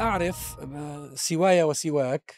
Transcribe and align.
أعرف 0.00 0.56
سواي 1.14 1.62
وسواك 1.62 2.34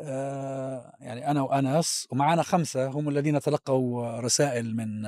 آه، 0.00 0.96
يعني 1.00 1.30
أنا 1.30 1.42
وأنس 1.42 2.06
ومعنا 2.10 2.42
خمسة 2.42 2.86
هم 2.86 3.08
الذين 3.08 3.40
تلقوا 3.40 4.20
رسائل 4.20 4.76
من 4.76 5.06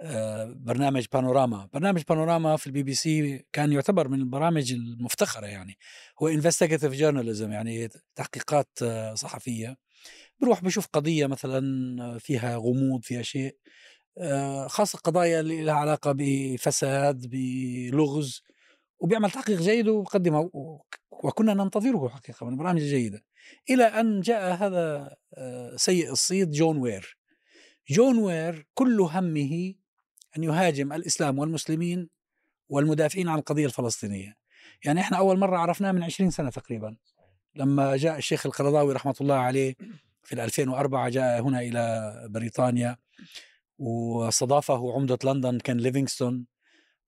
آه، 0.00 0.44
برنامج 0.56 1.06
بانوراما. 1.12 1.68
برنامج 1.72 2.02
بانوراما 2.08 2.56
في 2.56 2.66
البي 2.66 2.82
بي 2.82 2.94
سي 2.94 3.46
كان 3.52 3.72
يعتبر 3.72 4.08
من 4.08 4.20
البرامج 4.20 4.72
المفتخرة 4.72 5.46
يعني. 5.46 5.78
هو 6.22 6.28
investigative 6.28 6.92
journalism 6.92 7.52
يعني 7.52 7.88
تحقيقات 8.14 8.68
آه، 8.82 9.14
صحفية. 9.14 9.76
بروح 10.40 10.64
بشوف 10.64 10.86
قضية 10.92 11.26
مثلا 11.26 12.18
فيها 12.18 12.56
غموض 12.56 13.02
فيها 13.04 13.22
شيء 13.22 13.56
خاصة 14.66 14.98
قضايا 14.98 15.40
اللي 15.40 15.62
لها 15.64 15.74
علاقة 15.74 16.12
بفساد 16.16 17.26
بلغز. 17.30 18.42
وبيعمل 18.98 19.30
تحقيق 19.30 19.60
جيد 19.60 19.88
وبقدمه 19.88 20.50
وكنا 21.10 21.54
ننتظره 21.54 22.08
حقيقة 22.08 22.46
من 22.46 22.52
البرامج 22.52 22.80
الجيدة 22.80 23.24
إلى 23.70 23.84
أن 23.84 24.20
جاء 24.20 24.54
هذا 24.54 25.16
سيء 25.76 26.12
الصيت 26.12 26.50
جون 26.50 26.78
وير. 26.78 27.18
جون 27.90 28.18
وير 28.18 28.66
كل 28.74 29.00
همه 29.00 29.74
أن 30.36 30.44
يهاجم 30.44 30.92
الإسلام 30.92 31.38
والمسلمين 31.38 32.08
والمدافعين 32.68 33.28
عن 33.28 33.38
القضية 33.38 33.66
الفلسطينية. 33.66 34.36
يعني 34.84 35.00
إحنا 35.00 35.16
أول 35.18 35.38
مرة 35.38 35.56
عرفناه 35.58 35.92
من 35.92 36.02
20 36.02 36.30
سنة 36.30 36.50
تقريبا 36.50 36.96
لما 37.54 37.96
جاء 37.96 38.18
الشيخ 38.18 38.46
القرضاوي 38.46 38.92
رحمة 38.92 39.14
الله 39.20 39.34
عليه 39.34 39.74
في 40.22 40.44
2004 40.44 41.08
جاء 41.08 41.40
هنا 41.40 41.60
إلى 41.60 42.12
بريطانيا 42.30 42.96
واستضافه 43.78 44.92
عمدة 44.92 45.18
لندن 45.24 45.58
كان 45.58 45.76
ليفينغستون. 45.76 46.46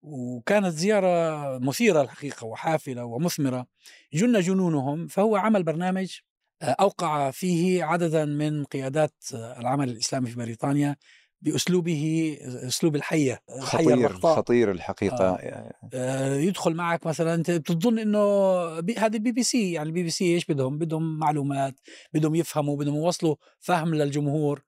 وكانت 0.03 0.67
زيارة 0.67 1.59
مثيرة 1.59 2.03
الحقيقة 2.03 2.45
وحافلة 2.45 3.05
ومثمرة 3.05 3.67
جن 4.15 4.41
جنونهم 4.41 5.07
فهو 5.07 5.37
عمل 5.37 5.63
برنامج 5.63 6.19
أوقع 6.63 7.31
فيه 7.31 7.85
عددا 7.85 8.25
من 8.25 8.65
قيادات 8.65 9.15
العمل 9.33 9.89
الإسلامي 9.91 10.31
في 10.31 10.37
بريطانيا 10.37 10.97
بأسلوبه 11.43 12.37
أسلوب 12.43 12.97
الحية 12.97 13.43
خطير 13.61 13.95
الرقطاء. 13.95 14.37
خطير 14.37 14.71
الحقيقة 14.71 15.25
آه. 15.25 15.73
آه 15.95 16.37
يدخل 16.37 16.75
معك 16.75 17.07
مثلا 17.07 17.35
أنت 17.35 17.51
بتظن 17.51 17.99
إنه 17.99 18.81
بي 18.81 18.95
هذه 18.95 19.19
بي 19.19 19.33
بي 19.33 19.43
سي 19.43 19.73
يعني 19.73 19.89
البي 19.89 20.03
بي 20.03 20.11
سي 20.11 20.35
إيش 20.35 20.45
بدهم 20.45 20.79
بدهم 20.79 21.19
معلومات 21.19 21.81
بدهم 22.15 22.35
يفهموا 22.35 22.77
بدهم 22.77 22.95
يوصلوا 22.95 23.37
فهم 23.61 23.95
للجمهور 23.95 24.63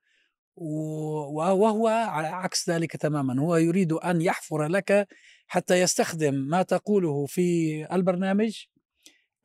وهو 0.57 1.87
على 1.89 2.27
عكس 2.27 2.71
ذلك 2.71 2.97
تماما 2.97 3.41
هو 3.41 3.57
يريد 3.57 3.93
أن 3.93 4.23
يحفر 4.23 4.67
لك 4.67 5.09
حتى 5.47 5.81
يستخدم 5.81 6.35
ما 6.35 6.63
تقوله 6.63 7.27
في 7.27 7.87
البرنامج 7.93 8.65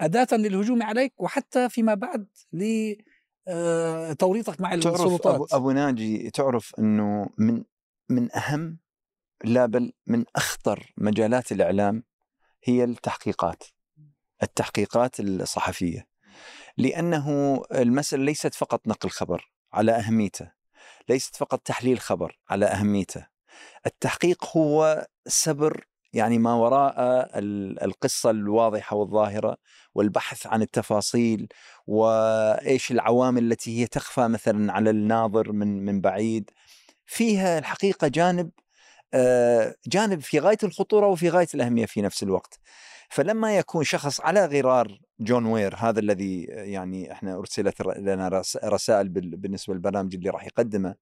أداة 0.01 0.27
للهجوم 0.31 0.83
عليك 0.83 1.13
وحتى 1.17 1.69
فيما 1.69 1.93
بعد 1.93 2.27
لتوريطك 3.47 4.61
مع 4.61 4.75
تعرف 4.75 5.01
السلطات. 5.01 5.35
أبو, 5.35 5.47
أبو 5.51 5.71
ناجي 5.71 6.29
تعرف 6.29 6.75
إنه 6.79 7.29
من 7.37 7.63
من 8.09 8.35
أهم 8.35 8.79
لا 9.43 9.65
بل 9.65 9.93
من 10.07 10.25
أخطر 10.35 10.93
مجالات 10.97 11.51
الإعلام 11.51 12.03
هي 12.63 12.83
التحقيقات 12.83 13.63
التحقيقات 14.43 15.19
الصحفية 15.19 16.07
لأنه 16.77 17.61
المسألة 17.71 18.23
ليست 18.23 18.53
فقط 18.53 18.87
نقل 18.87 19.09
خبر 19.09 19.51
على 19.73 19.91
أهميته. 19.91 20.56
ليست 21.09 21.35
فقط 21.35 21.59
تحليل 21.59 21.99
خبر 21.99 22.39
على 22.49 22.65
أهميته. 22.65 23.27
التحقيق 23.85 24.45
هو 24.57 25.07
سبر 25.27 25.87
يعني 26.13 26.37
ما 26.39 26.53
وراء 26.53 26.95
القصة 27.85 28.29
الواضحة 28.29 28.95
والظاهرة 28.95 29.57
والبحث 29.95 30.47
عن 30.47 30.61
التفاصيل 30.61 31.47
وإيش 31.87 32.91
العوامل 32.91 33.51
التي 33.51 33.81
هي 33.81 33.87
تخفى 33.87 34.27
مثلا 34.27 34.73
على 34.73 34.89
الناظر 34.89 35.51
من 35.51 35.85
من 35.85 36.01
بعيد. 36.01 36.51
فيها 37.05 37.59
الحقيقة 37.59 38.07
جانب 38.07 38.51
آه، 39.13 39.75
جانب 39.87 40.21
في 40.21 40.39
غاية 40.39 40.57
الخطورة 40.63 41.07
وفي 41.07 41.29
غاية 41.29 41.47
الأهمية 41.55 41.85
في 41.85 42.01
نفس 42.01 42.23
الوقت. 42.23 42.59
فلما 43.09 43.57
يكون 43.57 43.83
شخص 43.83 44.21
على 44.21 44.45
غرار 44.45 44.99
جون 45.19 45.45
وير 45.45 45.75
هذا 45.75 45.99
الذي 45.99 46.43
يعني 46.43 47.11
إحنا 47.11 47.35
أرسلت 47.35 47.81
لنا 47.81 48.43
رسائل 48.63 49.09
بالنسبة 49.09 49.73
للبرنامج 49.73 50.15
اللي 50.15 50.29
راح 50.29 50.45
يقدمه. 50.45 50.95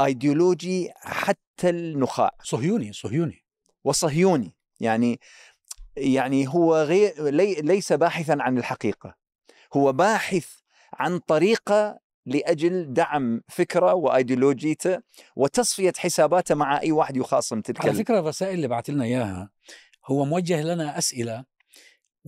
ايديولوجي 0.00 0.90
حتى 0.96 1.70
النخاع. 1.70 2.30
صهيوني 2.42 2.92
صهيوني. 2.92 3.44
وصهيوني. 3.84 4.54
يعني 4.80 5.20
يعني 5.96 6.48
هو 6.48 6.82
غير 6.82 7.30
لي 7.30 7.54
ليس 7.54 7.92
باحثا 7.92 8.36
عن 8.40 8.58
الحقيقة. 8.58 9.14
هو 9.74 9.92
باحث 9.92 10.46
عن 10.92 11.18
طريقة 11.18 11.98
لأجل 12.26 12.92
دعم 12.92 13.42
فكرة 13.48 13.94
وايديولوجيته 13.94 14.98
وتصفية 15.36 15.92
حساباته 15.96 16.54
مع 16.54 16.80
أي 16.80 16.92
واحد 16.92 17.16
يخاصم 17.16 17.60
تلك 17.60 17.84
على 17.84 17.94
فكرة 17.94 18.18
الرسائل 18.18 18.54
اللي 18.54 18.68
بعث 18.68 18.90
لنا 18.90 19.04
إياها 19.04 19.50
هو 20.06 20.24
موجه 20.24 20.62
لنا 20.62 20.98
أسئلة 20.98 21.44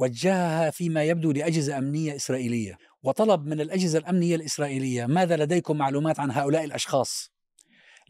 وجهها 0.00 0.70
فيما 0.70 1.04
يبدو 1.04 1.32
لأجهزة 1.32 1.78
أمنية 1.78 2.16
إسرائيلية. 2.16 2.78
وطلب 3.02 3.46
من 3.46 3.60
الأجهزة 3.60 3.98
الأمنية 3.98 4.36
الإسرائيلية 4.36 5.06
ماذا 5.06 5.36
لديكم 5.36 5.78
معلومات 5.78 6.20
عن 6.20 6.30
هؤلاء 6.30 6.64
الأشخاص؟ 6.64 7.32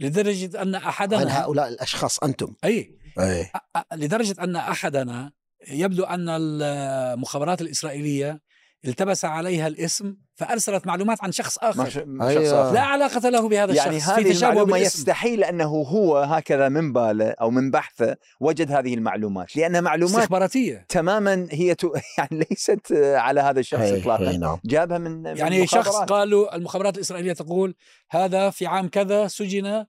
لدرجة 0.01 0.63
أن 0.63 0.75
أحدنا 0.75 1.21
عن 1.21 1.29
هؤلاء 1.29 1.69
الأشخاص 1.69 2.19
أنتم. 2.19 2.55
أي, 2.65 2.99
أي. 3.19 3.51
لدرجة 3.93 4.45
أن 4.45 4.57
أحدنا 4.57 5.33
يبدو 5.69 6.05
أن 6.05 6.27
المخابرات 6.29 7.61
الإسرائيلية 7.61 8.41
التبس 8.85 9.25
عليها 9.25 9.67
الاسم 9.67 10.17
فأرسلت 10.35 10.87
معلومات 10.87 11.25
عن 11.25 11.33
شخص 11.33 11.59
آخر. 11.59 11.83
مش... 11.83 11.97
أيوة. 11.97 12.73
لا 12.73 12.81
علاقة 12.81 13.29
له 13.29 13.49
بهذا 13.49 13.75
يعني 13.75 13.97
الشخص 13.97 14.11
هذه 14.11 14.33
المعلومة 14.37 14.79
يستحيل 14.79 15.45
أنه 15.45 15.67
هو 15.69 16.19
هكذا 16.19 16.69
من 16.69 16.93
باله 16.93 17.31
أو 17.31 17.51
من 17.51 17.71
بحثه 17.71 18.17
وجد 18.41 18.73
هذه 18.73 18.95
المعلومات 18.95 19.57
لانها 19.57 19.81
معلومات 19.81 20.17
استخباراتية. 20.17 20.87
تماما 20.89 21.49
هي 21.51 21.75
ت... 21.75 21.83
يعني 22.19 22.47
ليست 22.51 22.93
على 22.93 23.41
هذا 23.41 23.61
الشخص 23.61 23.83
اطلاقا. 23.83 24.37
نعم. 24.37 24.59
جابها 24.65 24.99
من 24.99 25.27
يعني 25.27 25.61
من 25.61 25.67
شخص 25.67 25.97
قالوا 25.97 26.57
المخابرات 26.57 26.97
الإسرائيلية 26.97 27.33
تقول 27.33 27.75
هذا 28.11 28.51
في 28.51 28.67
عام 28.67 28.89
كذا 28.89 29.27
سجن 29.27 29.87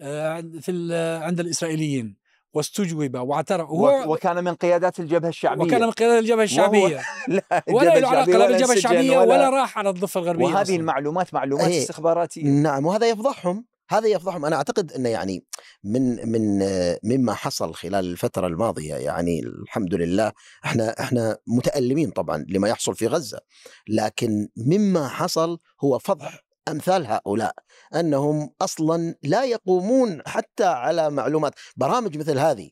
آه، 0.00 0.40
في 0.60 0.94
عند 1.22 1.40
الإسرائيليين. 1.40 2.21
واستجوب 2.54 3.16
واعترف. 3.16 3.68
هو 3.68 4.12
وكان 4.12 4.44
من 4.44 4.54
قيادات 4.54 5.00
الجبهة 5.00 5.28
الشعبية. 5.28 5.64
وكان 5.64 5.80
من 5.80 5.90
قيادات 5.90 6.22
الجبهة 6.22 6.44
الشعبية. 6.44 7.00
لا 7.28 7.64
ولا 7.68 7.98
له 7.98 8.08
علاقه 8.08 8.38
لا 8.38 8.46
بالجبهه 8.46 8.72
الشعبية 8.72 9.18
ولا, 9.18 9.34
ولا 9.34 9.50
راح 9.50 9.78
على 9.78 9.90
الضفة 9.90 10.20
الغربية 10.20 10.44
وهذه 10.44 10.62
أصلاً. 10.62 10.76
المعلومات 10.76 11.34
معلومات 11.34 11.66
أيه. 11.66 11.82
استخباراتية. 11.82 12.44
نعم 12.44 12.86
وهذا 12.86 13.08
يفضحهم. 13.08 13.64
هذا 13.90 14.08
يفضحهم. 14.08 14.44
أنا 14.44 14.56
أعتقد 14.56 14.92
إنه 14.92 15.08
يعني 15.08 15.44
من 15.84 16.28
من 16.28 16.66
مما 17.04 17.34
حصل 17.34 17.74
خلال 17.74 18.04
الفترة 18.04 18.46
الماضية 18.46 18.94
يعني 18.94 19.40
الحمد 19.40 19.94
لله 19.94 20.32
إحنا 20.64 21.00
إحنا 21.00 21.36
متألمين 21.46 22.10
طبعا 22.10 22.44
لما 22.48 22.68
يحصل 22.68 22.94
في 22.94 23.06
غزة. 23.06 23.40
لكن 23.88 24.48
مما 24.56 25.08
حصل 25.08 25.58
هو 25.84 25.98
فضح 25.98 26.44
أمثال 26.68 27.06
هؤلاء 27.06 27.54
أنهم 27.94 28.50
أصلا 28.60 29.14
لا 29.22 29.44
يقومون 29.44 30.22
حتى 30.26 30.64
على 30.64 31.10
معلومات. 31.10 31.54
برامج 31.76 32.18
مثل 32.18 32.38
هذه 32.38 32.70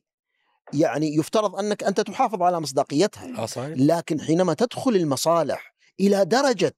يعني 0.72 1.16
يفترض 1.16 1.56
أنك 1.56 1.84
أنت 1.84 2.00
تحافظ 2.00 2.42
على 2.42 2.60
مصداقيتها 2.60 3.42
آه 3.42 3.46
صحيح. 3.46 3.74
لكن 3.76 4.20
حينما 4.20 4.54
تدخل 4.54 4.96
المصالح 4.96 5.74
إلى 6.00 6.24
درجة 6.24 6.76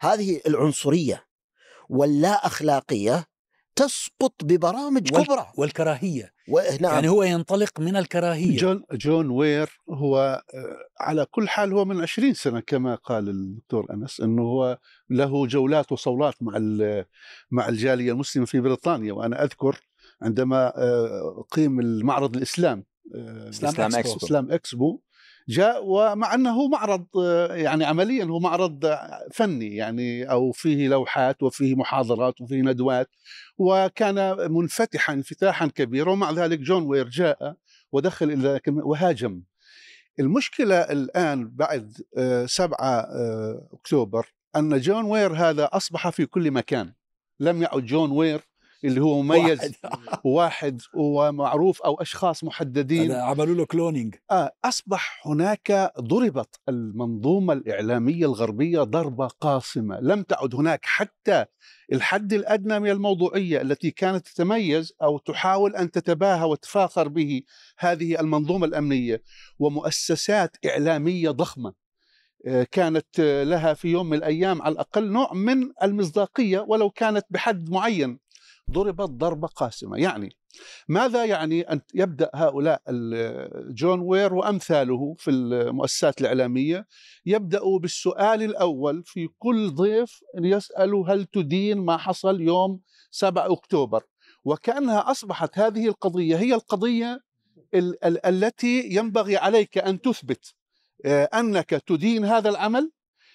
هذه 0.00 0.40
العنصرية 0.46 1.24
واللا 1.88 2.46
أخلاقية 2.46 3.26
تسقط 3.76 4.34
ببرامج 4.42 5.14
وال... 5.14 5.26
كبرى. 5.26 5.52
والكراهية. 5.56 6.31
نعم. 6.80 6.94
يعني 6.94 7.08
هو 7.08 7.22
ينطلق 7.22 7.80
من 7.80 7.96
الكراهية 7.96 8.56
جون 8.56 8.84
جون 8.92 9.30
وير 9.30 9.80
هو 9.90 10.42
آه، 10.54 10.76
على 11.00 11.26
كل 11.30 11.48
حال 11.48 11.72
هو 11.72 11.84
من 11.84 12.00
20 12.00 12.34
سنة 12.34 12.60
كما 12.60 12.94
قال 12.94 13.28
الدكتور 13.28 13.86
أنس 13.92 14.20
إنه 14.20 14.42
هو 14.42 14.78
له 15.10 15.46
جولات 15.46 15.92
وصولات 15.92 16.34
مع 16.40 16.52
مع 17.50 17.68
الجالية 17.68 18.12
المسلمة 18.12 18.46
في 18.46 18.60
بريطانيا 18.60 19.12
وأنا 19.12 19.44
أذكر 19.44 19.80
عندما 20.22 20.72
آه، 20.76 21.44
قيم 21.50 21.80
المعرض 21.80 22.36
الإسلام 22.36 22.84
آه، 23.14 23.48
إسلام 23.48 23.94
إكسبو, 23.94 24.16
إسلام 24.16 24.52
إكسبو 24.52 25.00
جاء 25.48 25.84
ومع 25.84 26.34
أنه 26.34 26.68
معرض 26.68 27.06
يعني 27.50 27.84
عمليا 27.84 28.24
هو 28.24 28.38
معرض 28.38 28.98
فني 29.32 29.76
يعني 29.76 30.30
أو 30.30 30.52
فيه 30.52 30.88
لوحات 30.88 31.42
وفيه 31.42 31.74
محاضرات 31.74 32.40
وفيه 32.40 32.62
ندوات 32.62 33.08
وكان 33.58 34.36
منفتحا 34.52 35.12
انفتاحا 35.12 35.66
كبيرا 35.66 36.12
ومع 36.12 36.30
ذلك 36.30 36.58
جون 36.58 36.82
وير 36.82 37.08
جاء 37.08 37.56
ودخل 37.92 38.30
إلى 38.30 38.60
وهاجم. 38.68 39.42
المشكلة 40.20 40.76
الآن 40.76 41.50
بعد 41.56 41.92
7 42.46 42.76
أكتوبر 43.72 44.34
أن 44.56 44.80
جون 44.80 45.04
وير 45.04 45.32
هذا 45.32 45.68
أصبح 45.72 46.08
في 46.08 46.26
كل 46.26 46.50
مكان. 46.50 46.92
لم 47.40 47.62
يعد 47.62 47.86
جون 47.86 48.10
وير 48.10 48.40
اللي 48.84 49.00
هو 49.00 49.22
مميز 49.22 49.60
واحد. 49.60 49.74
واحد 50.24 50.80
ومعروف 50.94 51.82
أو 51.82 51.94
أشخاص 51.94 52.44
محددين. 52.44 53.12
عملوا 53.12 53.54
له 53.54 53.66
cloning 53.66 54.14
آه 54.30 54.52
أصبح 54.64 55.26
هناك 55.26 55.92
ضربت 56.00 56.60
المنظومة 56.68 57.52
الإعلامية 57.52 58.26
الغربية 58.26 58.82
ضربة 58.82 59.26
قاصمة. 59.26 60.00
لم 60.00 60.22
تعد 60.22 60.54
هناك 60.54 60.80
حتى 60.84 61.44
الحد 61.92 62.32
الأدنى 62.32 62.80
من 62.80 62.90
الموضوعية 62.90 63.60
التي 63.60 63.90
كانت 63.90 64.26
تتميز 64.26 64.92
أو 65.02 65.18
تحاول 65.18 65.76
أن 65.76 65.90
تتباهى 65.90 66.44
وتفاخر 66.44 67.08
به 67.08 67.42
هذه 67.78 68.20
المنظومة 68.20 68.66
الأمنية. 68.66 69.22
ومؤسسات 69.58 70.56
إعلامية 70.66 71.30
ضخمة 71.30 71.82
آه، 72.46 72.66
كانت 72.70 73.20
آه، 73.20 73.44
لها 73.44 73.74
في 73.74 73.88
يوم 73.88 74.06
من 74.06 74.18
الأيام 74.18 74.62
على 74.62 74.72
الأقل 74.72 75.12
نوع 75.12 75.32
من 75.34 75.70
المصداقية 75.82 76.64
ولو 76.68 76.90
كانت 76.90 77.26
بحد 77.30 77.70
معين. 77.70 78.18
ضربت 78.70 79.10
ضربة 79.10 79.48
قاسمة. 79.48 79.98
يعني 79.98 80.36
ماذا 80.88 81.24
يعني 81.24 81.60
أن 81.62 81.80
يبدأ 81.94 82.30
هؤلاء 82.34 82.82
جون 83.70 84.00
وير 84.00 84.34
وأمثاله 84.34 85.14
في 85.18 85.30
المؤسسات 85.30 86.20
الإعلامية؟ 86.20 86.86
يبدأوا 87.26 87.78
بالسؤال 87.78 88.42
الأول 88.42 89.02
في 89.06 89.28
كل 89.38 89.70
ضيف 89.70 90.20
يسأل 90.40 90.94
هل 91.08 91.24
تدين 91.24 91.78
ما 91.78 91.96
حصل 91.96 92.40
يوم 92.40 92.80
7 93.10 93.52
أكتوبر. 93.52 94.02
وكأنها 94.44 95.10
أصبحت 95.10 95.58
هذه 95.58 95.86
القضية 95.88 96.36
هي 96.36 96.54
القضية 96.54 97.20
ال- 97.74 98.04
ال- 98.04 98.26
التي 98.26 98.88
ينبغي 98.90 99.36
عليك 99.36 99.78
أن 99.78 100.00
تثبت 100.00 100.54
آه، 101.04 101.24
أنك 101.24 101.70
تدين 101.70 102.24
هذا 102.24 102.48
العمل 102.50 102.90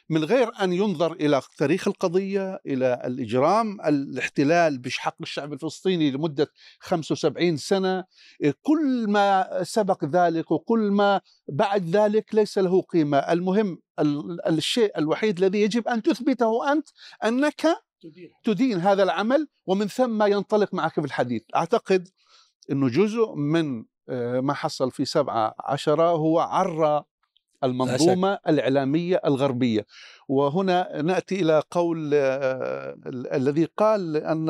من 0.10 0.24
غير 0.24 0.52
أن 0.62 0.74
ينظر 0.74 1.12
إلى 1.14 1.42
تاريخ 1.58 1.88
القضية 1.88 2.60
إلى 2.66 3.02
الإجرام 3.06 3.82
الاحتلال 3.82 4.78
بحق 4.80 5.16
الشعب 5.22 5.54
الفلسطيني 5.54 6.12
لمدة 6.12 6.48
75 6.80 7.58
سنة. 7.58 8.04
إيه، 8.44 8.54
كل 8.62 9.06
ما 9.10 9.60
سبق 9.64 10.06
ذلك 10.06 10.52
وكل 10.52 10.80
ما 10.80 11.22
بعد 11.50 11.90
ذلك 11.90 12.36
ليس 12.36 12.58
له 12.58 12.82
قيمة. 12.82 13.18
المهم 13.18 13.82
ال- 14.00 14.48
الشيء 14.48 14.98
الوحيد 14.98 15.38
الذي 15.38 15.62
يجب 15.62 15.88
أن 15.88 16.02
تثبته 16.02 16.72
أنت 16.72 16.90
أنك 17.26 17.62
تدين. 18.44 18.80
هذا 18.80 19.04
العمل 19.04 19.48
ومن 19.66 19.88
ثم 19.88 20.24
ينطلق 20.24 20.74
معك 20.74 20.94
في 20.94 21.06
الحديث. 21.06 21.42
أعتقد 21.56 22.08
أنه 22.72 22.90
جزء 22.90 23.36
من 23.36 23.86
آه، 24.10 24.40
ما 24.40 24.54
حصل 24.54 24.92
في 24.92 25.06
سبعة 25.06 25.56
عشرة 25.60 26.10
هو 26.12 26.40
عرى 26.40 27.04
المنظومة 27.64 28.40
الإعلامية 28.48 29.22
الغربية. 29.26 29.86
وهنا 30.30 31.02
نأتي 31.02 31.42
إلى 31.42 31.64
قول 31.72 32.12
آه، 32.14 32.98
ال- 33.08 33.28
الذي 33.34 33.66
قال 33.66 34.18
أن 34.18 34.50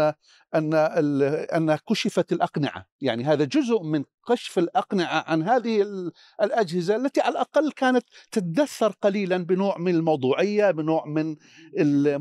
أن 0.55 0.73
ال- 0.73 1.23
أن 1.51 1.75
كشفت 1.89 2.31
الأقنعة. 2.31 2.85
يعني 3.01 3.23
هذا 3.23 3.43
جزء 3.45 3.83
من 3.83 4.03
كشف 4.29 4.59
الأقنعة 4.59 5.23
عن 5.27 5.43
هذه 5.43 5.81
ال- 5.81 6.11
الأجهزة 6.41 6.95
التي 6.95 7.21
على 7.21 7.31
الأقل 7.31 7.71
كانت 7.71 8.03
تتدثر 8.31 8.91
قليلا 9.01 9.37
بنوع 9.37 9.77
من 9.77 9.95
الموضوعية 9.95 10.71
بنوع 10.71 11.05
من 11.05 11.35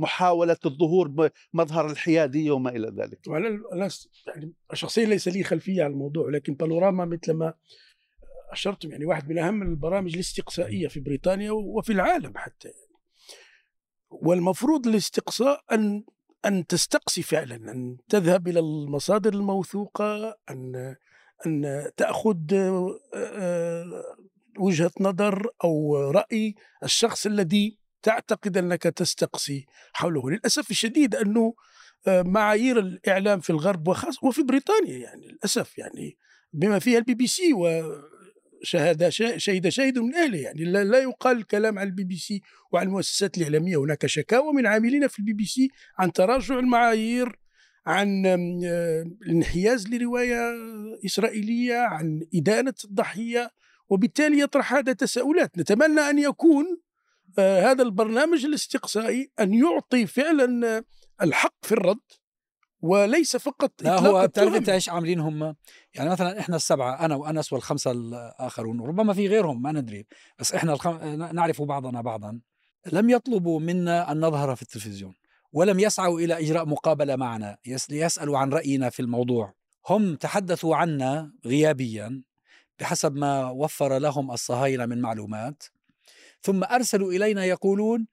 محاولة 0.00 0.56
الظهور 0.66 1.08
بمظهر 1.54 1.90
الحيادية 1.90 2.50
وما 2.50 2.70
إلى 2.70 2.88
ذلك. 2.88 3.18
س- 3.88 4.08
يعني 4.26 4.52
شخصيا 4.72 5.06
ليس 5.06 5.28
لي 5.28 5.42
خلفية 5.44 5.84
عن 5.84 5.90
الموضوع 5.90 6.30
لكن 6.30 6.54
بانوراما 6.54 7.04
مثل 7.04 7.32
ما 7.32 7.54
اشرتم 8.52 8.90
يعني 8.90 9.04
واحد 9.04 9.28
من 9.28 9.38
أهم 9.38 9.62
البرامج 9.62 10.14
الاستقصائية 10.14 10.88
في 10.88 11.00
بريطانيا 11.00 11.50
وفي 11.50 11.92
العالم 11.92 12.32
حتى 12.36 12.68
يعني. 12.68 12.96
والمفروض 14.10 14.86
الاستقصاء 14.86 15.60
ان 15.72 16.04
أن 16.44 16.66
تستقصي 16.66 17.22
فعلا 17.22 17.56
أن 17.56 17.96
تذهب 18.08 18.48
إلى 18.48 18.60
المصادر 18.60 19.34
الموثوقة 19.34 20.38
ان 20.50 20.96
أن 21.46 21.84
تأخذ 21.96 22.36
آه، 22.52 23.00
آه، 23.14 24.02
وجهة 24.58 24.90
نظر 25.00 25.46
أو 25.64 25.96
رأي 26.10 26.54
الشخص 26.84 27.26
الذي 27.26 27.78
تعتقد 28.02 28.56
أنك 28.56 28.82
تستقصي 28.82 29.66
حوله 29.92 30.30
للأسف 30.30 30.70
الشديد 30.70 31.14
أنه 31.14 31.54
آه، 32.08 32.22
معايير 32.22 32.78
الإعلام 32.78 33.40
في 33.40 33.50
الغرب 33.50 33.88
وخاص 33.88 34.22
وفي 34.22 34.42
بريطانيا 34.42 34.98
يعني 34.98 35.28
للأسف 35.28 35.78
يعني 35.78 36.18
بما 36.52 36.78
فيها 36.78 36.98
البي 36.98 37.14
بي 37.14 37.26
سي 37.26 37.52
وشهد 37.52 38.15
شا- 38.62 39.38
شهد 39.38 39.68
شاهد 39.68 39.98
من 39.98 40.14
أهله 40.14 40.38
يعني. 40.38 40.64
لا, 40.64 40.84
لا 40.84 40.98
يقال 40.98 41.36
الكلام 41.36 41.78
عن 41.78 41.86
البي 41.86 42.04
بي 42.04 42.16
سي 42.16 42.40
وعن 42.72 42.86
المؤسسات 42.86 43.38
الإعلامية 43.38 43.76
هناك 43.76 44.06
شكاوى 44.06 44.52
من 44.52 44.66
عاملين 44.66 45.08
في 45.08 45.18
البي 45.18 45.32
بي 45.32 45.44
سي 45.44 45.68
عن 45.98 46.12
تراجع 46.12 46.58
المعايير 46.58 47.38
عن 47.86 48.26
آم، 48.26 48.60
آه، 48.64 49.02
الانحياز 49.26 49.88
لرواية 49.88 50.40
إسرائيلية 51.06 51.76
عن 51.78 52.20
إدانة 52.34 52.74
الضحية 52.84 53.50
وبالتالي 53.88 54.40
يطرح 54.40 54.74
هذا 54.74 54.92
تساؤلات. 54.92 55.58
نتمنى 55.58 56.00
أن 56.00 56.18
يكون 56.18 56.64
آه، 57.38 57.70
هذا 57.70 57.82
البرنامج 57.82 58.44
الاستقصائي 58.44 59.30
أن 59.40 59.54
يعطي 59.54 60.06
فعلا 60.06 60.76
آه، 60.76 60.84
الحق 61.22 61.54
في 61.62 61.72
الرد. 61.72 61.98
وليس 62.80 63.36
فقط 63.36 63.82
لا 63.82 64.00
هو 64.00 64.26
بتعرف. 64.26 64.54
انت 64.54 64.68
إيش 64.68 64.88
عاملين 64.88 65.20
هم؟ 65.20 65.54
يعني 65.94 66.10
مثلا 66.10 66.40
إحنا 66.40 66.56
السبعة 66.56 67.04
أنا 67.04 67.14
وأنس 67.14 67.52
والخمسة 67.52 67.90
الآخرون 67.90 68.80
ربما 68.80 69.12
في 69.12 69.28
غيرهم 69.28 69.62
ما 69.62 69.72
ندري 69.72 70.06
بس 70.38 70.52
إحنا 70.52 70.72
الخم... 70.72 70.98
نعرف 71.34 71.62
بعضنا 71.62 72.00
بعضا. 72.00 72.40
لم 72.92 73.10
يطلبوا 73.10 73.60
منا 73.60 74.12
أن 74.12 74.20
نظهر 74.20 74.56
في 74.56 74.62
التلفزيون 74.62 75.14
ولم 75.52 75.80
يسعوا 75.80 76.20
إلى 76.20 76.38
إجراء 76.40 76.66
مقابلة 76.66 77.16
معنا 77.16 77.58
يس... 77.66 77.90
ليسألوا 77.90 78.38
عن 78.38 78.52
رأينا 78.52 78.90
في 78.90 79.00
الموضوع. 79.00 79.54
هم 79.88 80.14
تحدثوا 80.14 80.76
عنا 80.76 81.32
غيابيا 81.46 82.22
بحسب 82.78 83.16
ما 83.16 83.50
وفر 83.50 83.98
لهم 83.98 84.30
الصهاينة 84.30 84.86
من 84.86 85.00
معلومات 85.00 85.62
ثم 86.42 86.64
أرسلوا 86.64 87.12
إلينا 87.12 87.44
يقولون 87.44 88.06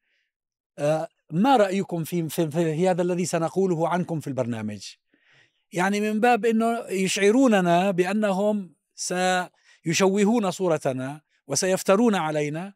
آه، 0.78 1.08
ما 1.34 1.58
رأيكم 1.58 2.04
في, 2.04 2.30
في, 2.30 2.52
في 2.52 2.90
هذا 2.90 3.02
الذي 3.02 3.26
سنقوله 3.26 3.88
عنكم 3.88 4.20
في 4.20 4.28
البرنامج؟ 4.28 4.88
يعني 5.72 6.00
من 6.00 6.20
باب 6.20 6.46
إنه 6.46 6.80
يشعروننا 6.90 7.92
بأنهم 7.92 8.76
سيشوهون 8.96 10.52
صورتنا 10.52 11.22
وسيفترون 11.48 12.16
علينا. 12.16 12.74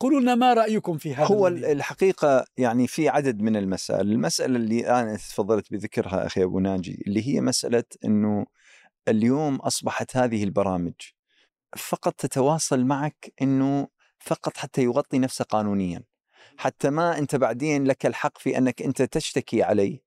قولوا 0.00 0.20
لنا 0.20 0.34
ما 0.34 0.54
رأيكم 0.54 0.98
في 0.98 1.14
هذا 1.14 1.26
هو 1.26 1.46
الذي- 1.48 1.72
الحقيقة 1.72 2.44
يعني 2.56 2.86
في 2.86 3.08
عدد 3.08 3.40
من 3.40 3.56
المسائل. 3.56 4.12
المسألة 4.12 4.56
اللي 4.56 4.86
أنا 4.88 5.16
تفضلت 5.16 5.72
بذكرها 5.72 6.26
أخي 6.26 6.42
أبو 6.42 6.60
ناجي 6.60 7.02
اللي 7.06 7.28
هي 7.28 7.40
مسألة 7.40 7.84
أنه 8.04 8.46
اليوم 9.08 9.56
أصبحت 9.56 10.16
هذه 10.16 10.44
البرامج 10.44 10.92
فقط 11.76 12.14
تتواصل 12.14 12.84
معك 12.84 13.32
أنه 13.42 13.88
فقط 14.18 14.56
حتى 14.56 14.82
يغطي 14.82 15.18
نفسه 15.18 15.44
قانونيا. 15.44 16.02
حتى 16.56 16.90
ما 16.90 17.18
أنت 17.18 17.36
بعدين 17.36 17.84
لك 17.84 18.06
الحق 18.06 18.38
في 18.38 18.58
أنك 18.58 18.82
أنت 18.82 19.02
تشتكي 19.02 19.62
عليه 19.62 20.04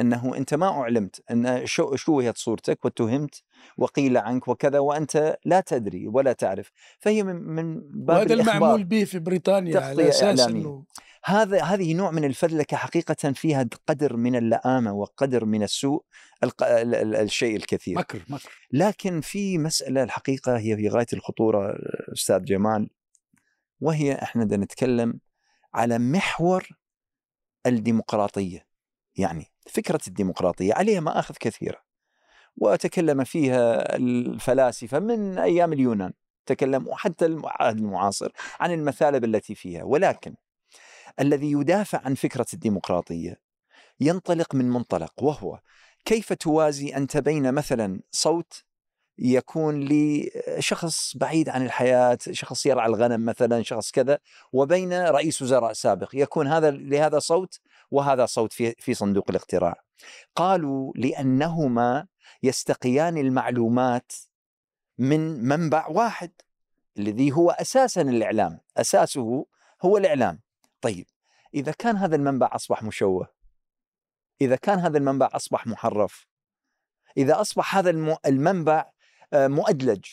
أنه 0.00 0.36
أنت 0.36 0.54
ما 0.54 0.68
أعلمت 0.68 1.22
أن 1.30 1.66
شو 1.66 1.96
شوهت 1.96 2.38
صورتك 2.38 2.84
واتهمت 2.84 3.42
وقيل 3.76 4.16
عنك 4.16 4.48
وكذا 4.48 4.78
وأنت 4.78 5.38
لا 5.44 5.60
تدري 5.60 6.08
ولا 6.08 6.32
تعرف 6.32 6.70
فهي 6.98 7.22
من, 7.22 7.36
من 7.36 7.80
باب 7.80 8.16
وهذا. 8.16 8.34
المعمول 8.34 8.84
به 8.84 9.04
في 9.04 9.18
بريطانيا 9.18 9.80
على 9.80 10.08
أساس. 10.08 10.40
إنه 10.40 10.84
هذا 11.24 11.62
هذه 11.62 11.94
نوع 11.94 12.10
من 12.10 12.24
الفذلكه 12.24 12.76
حقيقة 12.76 13.32
فيها 13.32 13.68
قدر 13.86 14.16
من 14.16 14.36
اللئامة 14.36 14.92
وقدر 14.92 15.44
من 15.44 15.62
السوء 15.62 16.04
الق... 16.44 16.62
ال... 16.62 16.94
ال... 16.94 17.16
الشيء 17.16 17.56
الكثير 17.56 17.98
مكر 17.98 18.22
مكر 18.28 18.50
لكن 18.72 19.20
في 19.20 19.58
مسألة 19.58 20.02
الحقيقة 20.02 20.58
هي 20.58 20.76
في 20.76 20.88
غاية 20.88 21.06
الخطورة 21.12 21.74
أستاذ 22.12 22.44
جمال 22.44 22.90
وهي 23.80 24.14
إحنا 24.14 24.44
بدنا 24.44 24.64
نتكلم 24.64 25.20
على 25.74 25.98
محور 25.98 26.68
الديمقراطية. 27.66 28.66
يعني 29.16 29.52
فكرة 29.68 30.00
الديمقراطية 30.08 30.74
عليها 30.74 31.00
مآخذ 31.00 31.34
كثيرة. 31.40 31.82
وتكلم 32.56 33.24
فيها 33.24 33.96
الفلاسفة 33.96 34.98
من 34.98 35.38
أيام 35.38 35.72
اليونان. 35.72 36.12
تكلموا 36.46 36.96
حتى 36.96 37.26
العهد 37.26 37.78
المعاصر 37.78 38.32
عن 38.60 38.72
المثالب 38.72 39.24
التي 39.24 39.54
فيها. 39.54 39.84
ولكن 39.84 40.34
الذي 41.20 41.52
يدافع 41.52 42.00
عن 42.04 42.14
فكرة 42.14 42.46
الديمقراطية 42.54 43.40
ينطلق 44.00 44.54
من 44.54 44.70
منطلق 44.70 45.22
وهو 45.22 45.60
كيف 46.04 46.32
توازي 46.32 46.96
أنت 46.96 47.16
بين 47.16 47.54
مثلا 47.54 48.00
صوت 48.10 48.64
يكون 49.18 49.88
لشخص 49.88 51.16
بعيد 51.16 51.48
عن 51.48 51.64
الحياة، 51.64 52.18
شخص 52.30 52.66
يرعى 52.66 52.86
الغنم 52.86 53.24
مثلا، 53.24 53.62
شخص 53.62 53.90
كذا، 53.90 54.18
وبين 54.52 54.92
رئيس 54.92 55.42
وزراء 55.42 55.72
سابق، 55.72 56.10
يكون 56.14 56.46
هذا 56.46 56.70
لهذا 56.70 57.18
صوت 57.18 57.60
وهذا 57.90 58.26
صوت 58.26 58.52
في 58.52 58.74
في 58.78 58.94
صندوق 58.94 59.30
الاقتراع. 59.30 59.74
قالوا 60.36 60.92
لأنهما 60.96 62.06
يستقيان 62.42 63.18
المعلومات 63.18 64.12
من 64.98 65.44
منبع 65.48 65.86
واحد 65.86 66.32
الذي 66.98 67.32
هو 67.32 67.50
أساسا 67.50 68.02
الإعلام، 68.02 68.60
أساسه 68.76 69.46
هو 69.82 69.96
الإعلام. 69.96 70.40
طيب 70.80 71.06
إذا 71.54 71.72
كان 71.72 71.96
هذا 71.96 72.16
المنبع 72.16 72.50
أصبح 72.52 72.82
مشوه 72.82 73.28
إذا 74.40 74.56
كان 74.56 74.78
هذا 74.78 74.98
المنبع 74.98 75.28
أصبح 75.32 75.66
محرف 75.66 76.26
إذا 77.16 77.40
أصبح 77.40 77.76
هذا 77.76 77.90
الم- 77.90 78.16
المنبع 78.26 78.78
آه، 78.80 78.91
مؤدلج 79.34 80.04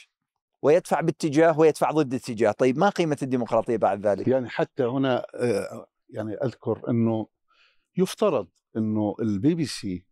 ويدفع 0.62 1.02
باتجاه 1.02 1.60
ويدفع 1.60 1.92
ضد 1.92 2.14
اتجاه. 2.14 2.52
طيب 2.52 2.78
ما 2.78 2.90
قيمة 2.90 3.18
الديمقراطية 3.22 3.78
بعد 3.78 4.08
ذلك؟ 4.08 4.28
يعني 4.28 4.50
حتى 4.50 4.84
هنا 4.84 5.26
آه، 5.36 5.88
يعني 6.10 6.34
أذكر 6.34 6.90
إنه 6.90 7.28
يفترض 7.98 8.48
إنه 8.78 9.16
البي 9.22 9.56
بي 9.56 9.66
سي 9.66 10.06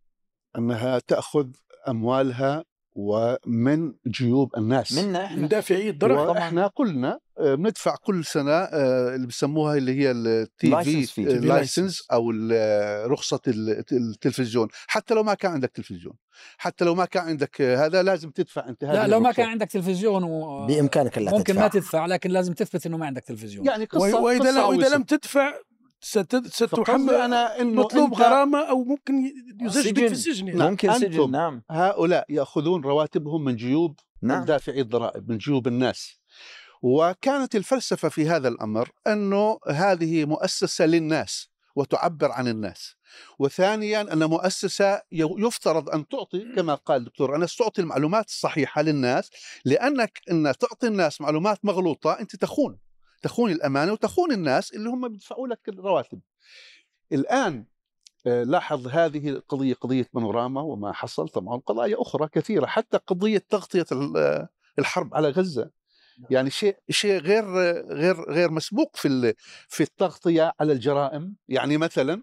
إنها 0.58 0.98
تأخذ 0.98 1.48
أموالها 1.88 2.64
ومن 3.02 3.92
جيوب 4.06 4.56
الناس. 4.56 4.92
منا 4.92 5.24
إحنا. 5.24 5.36
من 5.42 5.48
دافعي 5.48 5.90
الضرائب 5.90 6.28
وإحنا 6.28 6.70
كلنا 6.74 7.18
آه، 7.38 7.54
بندفع 7.54 7.96
كل 7.96 8.24
سنة 8.24 8.52
آه، 8.52 9.14
اللي 9.14 9.26
بيسموها 9.26 9.76
اللي 9.76 10.00
هي 10.00 10.10
ال 10.10 10.30
TV 10.30 10.70
License 10.70 11.10
TV 11.12 11.24
license 11.24 12.02
أو 12.12 12.30
ال- 12.30 13.10
رخصة 13.10 13.40
ال- 13.48 13.84
التلفزيون. 13.92 14.68
حتى 14.86 15.14
لو 15.14 15.22
ما 15.22 15.34
كان 15.34 15.52
عندك 15.52 15.70
تلفزيون. 15.70 16.14
حتى 16.58 16.84
لو 16.84 16.94
ما 16.94 17.04
كان 17.04 17.24
عندك 17.24 17.60
آه، 17.60 17.86
هذا 17.86 18.02
لازم 18.02 18.30
تدفع 18.30 18.68
انت 18.68 18.84
هذه 18.84 18.92
لا 18.92 19.06
لو 19.06 19.20
ما. 19.20 19.32
كان 19.32 19.48
عندك 19.48 19.66
تلفزيون 19.70 20.24
و... 20.24 20.66
بإمكانك 20.66 21.18
الا 21.18 21.30
ممكن 21.30 21.44
تدفع. 21.44 21.60
ما 21.62 21.68
تدفع. 21.68 22.06
لكن 22.06 22.30
لازم 22.30 22.52
تثبت 22.52 22.86
إنه 22.86 22.96
ما 22.96 23.06
عندك 23.06 23.24
تلفزيون. 23.24 23.66
يعني 23.66 23.84
قصه 23.84 24.20
وإذا 24.20 24.38
قصة 24.50 24.68
وإذا. 24.68 24.96
لم 24.96 25.02
تدفع 25.02 25.52
ستحمل 26.00 27.14
أنا 27.14 27.60
إنه 27.60 27.82
مطلوب 27.82 28.14
أنت- 28.14 28.18
غرامة 28.18 28.58
أو 28.70 28.84
ممكن 28.84 29.32
سجن. 29.68 29.94
في 29.94 30.06
السجن 30.12 30.48
يعني. 30.48 30.70
ممكن 30.70 30.92
سجن. 30.92 31.06
أنتم 31.06 31.30
نعم. 31.30 31.62
هؤلاء 31.70 32.24
يأخذون 32.28 32.82
رواتبهم 32.84 33.44
من 33.44 33.56
جيوب 33.56 34.00
نعم. 34.22 34.44
دافعي 34.44 34.80
الضرائب 34.80 35.30
من 35.30 35.38
جيوب 35.38 35.66
الناس. 35.66 36.18
وكانت 36.82 37.56
الفلسفة 37.56 38.08
في 38.08 38.28
هذا 38.28 38.48
الأمر 38.48 38.88
أنه 39.06 39.58
هذه 39.68 40.24
مؤسسة 40.24 40.86
للناس 40.86 41.48
وتعبر 41.76 42.32
عن 42.32 42.48
الناس. 42.48 42.94
وثانيا 43.38 44.12
أن 44.12 44.24
مؤسسة 44.24 44.94
ي- 44.96 45.00
يفترض 45.38 45.90
أن 45.90 46.08
تعطي 46.08 46.44
كما 46.56 46.74
قال 46.74 46.96
الدكتور 47.00 47.36
أنس 47.36 47.56
تعطي 47.56 47.82
المعلومات 47.82 48.26
الصحيحة 48.28 48.82
للناس 48.82 49.30
لأنك 49.64 50.20
إن 50.30 50.52
تعطي 50.60 50.86
الناس 50.86 51.20
معلومات 51.20 51.64
مغلوطة 51.64 52.12
أنت 52.12 52.36
تخون. 52.36 52.78
تخون 53.22 53.50
الأمانة 53.52 53.92
وتخون 53.92 54.32
الناس 54.32 54.72
اللي 54.74 54.88
هم 54.88 55.08
بيدفعوا 55.08 55.48
لك 55.48 55.68
الرواتب. 55.68 56.20
الآن 57.12 57.64
آه، 58.26 58.42
لاحظ 58.42 58.88
هذه 58.88 59.28
القضية 59.28 59.74
قضية 59.74 60.06
بانوراما 60.14 60.60
وما 60.60 60.92
حصل 60.92 61.28
طبعا 61.28 61.56
قضايا 61.66 61.96
أخرى 61.98 62.28
كثيرة 62.32 62.66
حتى 62.66 62.96
قضية 62.96 63.44
تغطية 63.50 63.86
آه، 64.16 64.48
الحرب 64.78 65.14
على 65.14 65.28
غزة. 65.28 65.70
يعني 66.30 66.50
شيء 66.50 66.76
شيء 66.90 67.20
غير 67.20 67.44
غير 67.92 68.30
غير 68.30 68.50
مسبوق 68.50 68.96
في 68.96 69.34
في 69.68 69.82
التغطية 69.82 70.52
على 70.60 70.72
الجرائم. 70.72 71.36
يعني 71.48 71.76
مثلا 71.76 72.22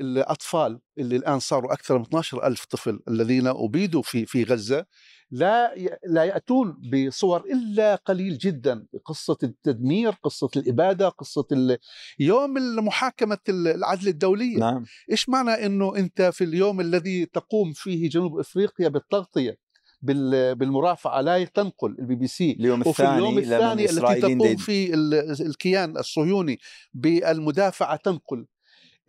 الأطفال 0.00 0.80
اللي 0.98 1.16
الآن 1.16 1.38
صاروا 1.40 1.72
أكثر 1.72 1.98
من 1.98 2.04
12 2.04 2.46
ألف 2.46 2.64
طفل 2.64 3.00
الذين 3.08 3.46
أبيدوا 3.46 4.02
في 4.02 4.26
في 4.26 4.44
غزة 4.44 4.86
لا 5.30 5.74
لا 6.06 6.24
يأتون 6.24 6.76
بصور 6.92 7.44
إلا 7.44 7.94
قليل 7.94 8.38
جدا. 8.38 8.86
قصة 9.04 9.36
التدمير 9.42 10.10
قصة 10.22 10.50
الإبادة 10.56 11.08
قصة 11.08 11.46
ال- 11.52 11.78
يوم 12.18 12.54
محاكمه 12.86 13.38
العدل 13.48 14.08
الدولية. 14.08 14.58
نعم. 14.58 14.84
إيش 15.10 15.28
معنى 15.28 15.50
إنه 15.66 15.96
أنت 15.96 16.22
في 16.22 16.44
اليوم 16.44 16.80
الذي 16.80 17.26
تقوم 17.26 17.72
فيه 17.72 18.08
جنوب 18.10 18.38
إفريقيا 18.38 18.88
بالتغطية 18.88 19.56
بال- 20.02 20.54
بالمرافعة؟ 20.54 21.20
لا 21.20 21.44
تنقل 21.44 21.96
البي 21.98 22.14
بي 22.14 22.26
سي. 22.26 22.52
اليوم 22.52 22.80
وفي 22.80 22.90
الثاني 22.90 23.14
اليوم 23.18 23.38
الثاني 23.38 23.84
التي 23.84 24.20
تقوم 24.20 24.38
ال- 24.94 25.46
الكيان 25.46 25.96
الصهيوني 25.98 26.58
بالمدافعة 26.94 27.96
تنقل. 27.96 28.46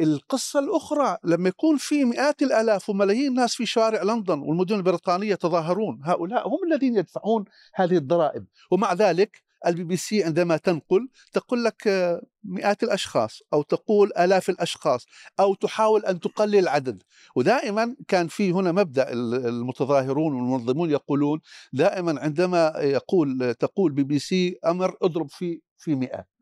القصة 0.01 0.59
الأخرى 0.59 1.17
لما 1.23 1.49
يكون 1.49 1.77
في 1.77 2.05
مئات 2.05 2.41
الآلاف 2.41 2.89
وملايين 2.89 3.33
ناس 3.33 3.55
في 3.55 3.65
شوارع 3.65 4.03
لندن 4.03 4.39
والمدن 4.39 4.75
البريطانية 4.75 5.31
يتظاهرون 5.31 6.01
هؤلاء 6.03 6.47
هم 6.47 6.57
الذين 6.71 6.95
يدفعون 6.97 7.45
هذه 7.75 7.97
الضرائب. 7.97 8.45
ومع 8.71 8.93
ذلك 8.93 9.43
البي 9.67 9.83
بي 9.83 9.97
سي 9.97 10.23
عندما 10.23 10.57
تنقل 10.57 11.09
تقول 11.33 11.63
لك 11.63 11.87
آه، 11.87 12.21
مئات 12.43 12.83
الأشخاص 12.83 13.41
أو 13.53 13.61
تقول 13.61 14.11
آلاف 14.19 14.49
الأشخاص 14.49 15.05
أو 15.39 15.53
تحاول 15.53 16.05
أن 16.05 16.19
تقلل 16.19 16.55
العدد. 16.59 17.03
ودائما 17.35 17.95
كان 18.07 18.27
في 18.27 18.51
هنا 18.51 18.71
مبدأ 18.71 19.11
ال- 19.13 19.45
المتظاهرون 19.47 20.33
والمنظمون 20.33 20.91
يقولون 20.91 21.39
دائما 21.73 22.21
عندما 22.21 22.73
يقول 22.77 23.53
تقول 23.59 23.91
بي 23.91 24.03
بي 24.03 24.19
سي 24.19 24.59
أمر 24.65 24.95
اضرب 25.01 25.29
في 25.29 25.61
في 25.77 25.95
مئة. 25.95 26.38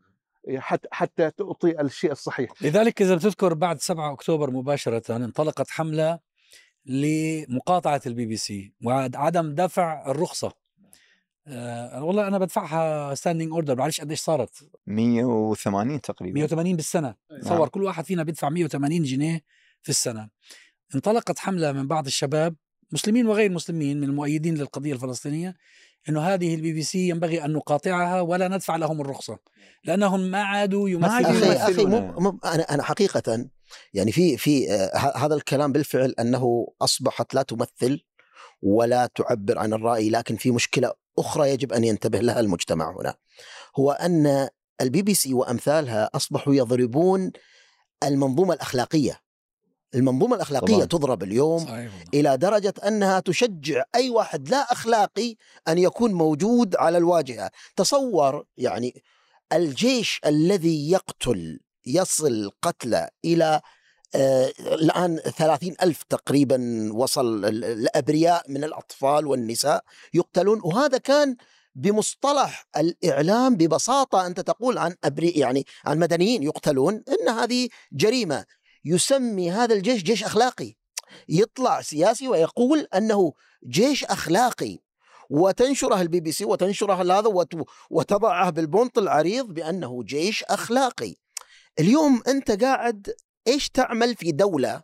حتى 0.58 0.88
حتى 0.92 1.32
تعطي 1.32 1.82
الشيء 1.82 2.12
الصحيح. 2.12 2.50
لذلك 2.62 3.02
إذا 3.02 3.16
بتذكر 3.16 3.54
بعد 3.54 3.82
7 3.82 4.14
أكتوبر 4.14 4.52
مباشرة 4.52 5.16
انطلقت 5.16 5.70
حملة 5.70 6.20
لمقاطعة 6.86 8.02
البي 8.06 8.26
بي 8.26 8.38
سي 8.38 8.74
وعدم 8.84 9.56
دفع 9.56 10.12
الرخصة. 10.12 10.52
آه 11.48 12.04
والله 12.04 12.28
أنا 12.28 12.38
بدفعها 12.38 13.16
standing 13.16 13.52
order 13.52 13.76
معلش 13.76 14.02
قديش 14.02 14.20
صارت؟ 14.20 14.70
180 14.88 16.02
تقريبا. 16.02 16.34
180 16.40 16.76
بالسنة. 16.76 17.16
تصور 17.42 17.70
كل 17.70 17.84
واحد 17.84 18.06
فينا 18.06 18.24
بيدفع 18.24 18.50
180 18.50 19.04
جنيه 19.04 19.42
في 19.82 19.90
السنة. 19.90 20.30
انطلقت 20.96 21.40
حملة 21.40 21.72
من 21.72 21.88
بعض 21.88 22.06
الشباب 22.06 22.56
مسلمين 22.92 23.28
وغير 23.28 23.52
مسلمين 23.52 23.98
من 23.98 24.04
المؤيدين 24.04 24.56
للقضية 24.56 24.94
الفلسطينية 24.94 25.56
إنه 26.10 26.22
هذه 26.22 26.56
البي 26.56 26.74
بي 26.74 26.84
سي 26.84 27.10
ينبغي 27.10 27.46
أن 27.46 27.54
نقاطعها 27.54 28.22
ولا 28.22 28.48
ندفع 28.48 28.76
لهم 28.76 29.02
الرخصة 29.02 29.40
لأنهم 29.84 30.20
ما 30.20 30.44
عادوا 30.44 30.90
يمثلون 30.90 31.26
أخي 31.26 31.74
أخي 31.74 31.86
مو. 31.86 32.00
مو- 32.20 32.40
أنا 32.46 32.64
أنا 32.64 32.84
حقيقه 32.84 33.46
يعني 33.94 34.12
في 34.12 34.38
في 34.38 34.72
آه، 34.72 34.98
ه- 34.98 35.18
هذا 35.26 35.36
الكلام 35.36 35.72
بالفعل 35.72 36.14
أنه 36.20 36.68
أصبحت 36.82 37.34
لا 37.34 37.42
تمثل 37.42 38.04
ولا 38.62 39.10
تعبر 39.16 39.60
عن 39.60 39.74
الرأي 39.74 40.10
لكن 40.10 40.36
في 40.36 40.52
مشكلة 40.52 40.94
أخرى 41.20 41.50
يجب 41.50 41.74
أن 41.74 41.84
ينتبه 41.84 42.20
لها 42.20 42.40
المجتمع 42.40 42.96
هنا. 43.02 43.16
هو 43.80 43.92
أن 43.92 44.50
البي 44.82 45.02
بي 45.02 45.14
سي 45.14 45.34
وأمثالها 45.34 46.10
أصبحوا 46.16 46.56
يضربون 46.56 47.32
المنظومة 48.04 48.54
الأخلاقية. 48.54 49.20
المنظومة 49.96 50.36
الأخلاقية 50.36 50.74
طبعاً. 50.76 50.86
تضرب 50.86 51.24
اليوم 51.24 51.60
صحيح 51.60 51.72
والله. 51.72 52.04
إلى 52.14 52.38
درجة 52.38 52.74
أنها 52.88 53.20
تشجع 53.20 53.84
أي 53.96 54.10
واحد 54.10 54.50
لا 54.50 54.72
أخلاقي 54.72 55.36
أن 55.68 55.78
يكون 55.78 56.14
موجود 56.14 56.76
على 56.76 56.98
الواجهة، 56.98 57.52
تصور 57.76 58.46
يعني 58.58 59.04
الجيش 59.54 60.20
الذي 60.26 60.92
يقتل 60.92 61.60
يصل 61.86 62.52
قتلى 62.62 63.10
إلى 63.26 63.62
آه 64.16 64.52
الآن 64.60 65.18
ثلاثين 65.18 65.76
ألف 65.82 66.04
تقريبا 66.04 66.90
وصل 66.94 67.46
ال- 67.46 67.64
الأبرياء 67.66 68.52
من 68.52 68.64
الأطفال 68.64 69.28
والنساء 69.28 69.84
يقتلون 70.14 70.62
وهذا 70.64 70.98
كان 70.98 71.36
بمصطلح 71.76 72.66
الإعلام 72.78 73.56
ببساطة 73.56 74.28
أنت 74.28 74.40
تقول 74.40 74.78
عن 74.78 74.96
أبري 75.04 75.30
يعني 75.30 75.66
عن 75.86 76.00
مدنيين 76.00 76.44
يقتلون 76.44 77.04
إن 77.10 77.30
هذه 77.30 77.70
جريمة 77.94 78.46
يسمي 78.86 79.52
هذا 79.52 79.74
الجيش 79.76 80.04
جيش 80.04 80.24
أخلاقي 80.24 80.74
يطلع 81.30 81.82
سياسي 81.82 82.28
ويقول 82.28 82.88
أنه 82.96 83.34
جيش 83.68 84.06
أخلاقي 84.06 84.78
وتنشره 85.30 86.02
البي 86.02 86.20
بي 86.20 86.32
سي 86.32 86.46
وتنشره 86.46 86.94
هذا 86.94 87.28
وت- 87.28 87.68
وتضعه 87.90 88.50
بالبنط 88.50 88.98
العريض 88.98 89.46
بأنه 89.46 90.04
جيش 90.04 90.44
أخلاقي. 90.44 91.16
اليوم 91.80 92.22
أنت 92.28 92.64
قاعد 92.64 93.14
إيش 93.48 93.70
تعمل 93.70 94.16
في 94.16 94.32
دولة 94.32 94.82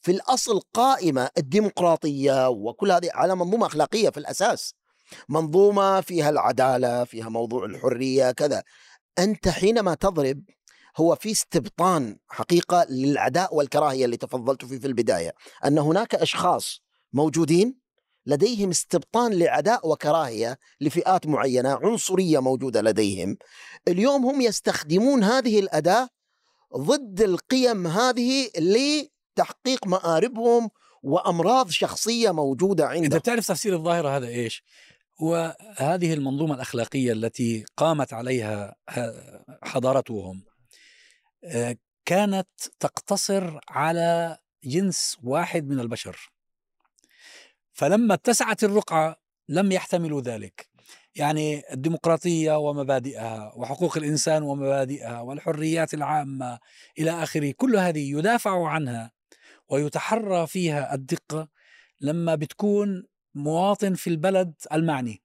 في 0.00 0.12
الأصل 0.12 0.60
قائمة 0.74 1.30
الديمقراطية 1.38 2.48
وكل 2.48 2.92
هذه 2.92 3.10
على 3.14 3.36
منظومة 3.36 3.66
أخلاقية 3.66 4.10
في 4.10 4.18
الأساس. 4.18 4.74
منظومة 5.28 6.00
فيها 6.00 6.30
العدالة، 6.30 7.04
فيها 7.04 7.28
موضوع 7.28 7.64
الحرية 7.64 8.30
كذا. 8.30 8.62
أنت 9.18 9.48
حينما 9.48 9.94
تضرب 9.94 10.42
هو 10.96 11.14
في 11.14 11.30
استبطان 11.30 12.16
حقيقة 12.28 12.86
للعداء 12.90 13.54
والكراهية 13.54 14.04
اللي 14.04 14.16
تفضلت 14.16 14.64
فيه 14.64 14.78
في 14.78 14.86
البداية، 14.86 15.32
أن 15.64 15.78
هناك 15.78 16.14
أشخاص 16.14 16.82
موجودين 17.12 17.82
لديهم 18.26 18.70
استبطان 18.70 19.32
لعداء 19.32 19.88
وكراهية 19.88 20.58
لفئات 20.80 21.26
معينة، 21.26 21.78
عنصرية 21.82 22.38
موجودة 22.38 22.82
لديهم. 22.82 23.36
اليوم 23.88 24.26
هم 24.26 24.40
يستخدمون 24.40 25.24
هذه 25.24 25.60
الأداة 25.60 26.08
ضد 26.76 27.20
القيم 27.20 27.86
هذه 27.86 28.48
لتحقيق 28.58 29.86
مآربهم 29.86 30.70
وأمراض 31.02 31.70
شخصية 31.70 32.30
موجودة 32.30 32.84
أنت 32.84 33.04
عندهم. 33.04 33.18
بتعرف 33.18 33.48
تفسير 33.48 33.74
الظاهرة 33.76 34.16
هذا 34.16 34.28
إيش؟ 34.28 34.64
هو 35.22 35.56
هذه 35.76 36.14
المنظومة 36.14 36.54
الأخلاقية 36.54 37.12
التي 37.12 37.64
قامت 37.76 38.12
عليها 38.12 38.74
حضارتهم 39.62 40.51
كانت 42.04 42.48
تقتصر 42.80 43.58
على 43.68 44.38
جنس 44.64 45.18
واحد 45.22 45.68
من 45.68 45.80
البشر. 45.80 46.32
فلما 47.72 48.14
اتسعت 48.14 48.64
الرقعة 48.64 49.16
لم 49.48 49.72
يحتملوا 49.72 50.20
ذلك. 50.20 50.68
يعني 51.14 51.72
الديمقراطية 51.72 52.58
ومبادئها 52.58 53.52
وحقوق 53.56 53.96
الإنسان 53.96 54.42
ومبادئها 54.42 55.20
والحريات 55.20 55.94
العامة 55.94 56.58
إلى 56.98 57.10
آخره 57.22 57.54
كل 57.56 57.76
هذه 57.76 58.10
يدافع 58.10 58.68
عنها 58.68 59.12
ويتحرى 59.68 60.46
فيها 60.46 60.94
الدقة 60.94 61.48
لما 62.00 62.34
بتكون 62.34 63.06
مواطن 63.34 63.94
في 63.94 64.10
البلد 64.10 64.54
المعني. 64.72 65.22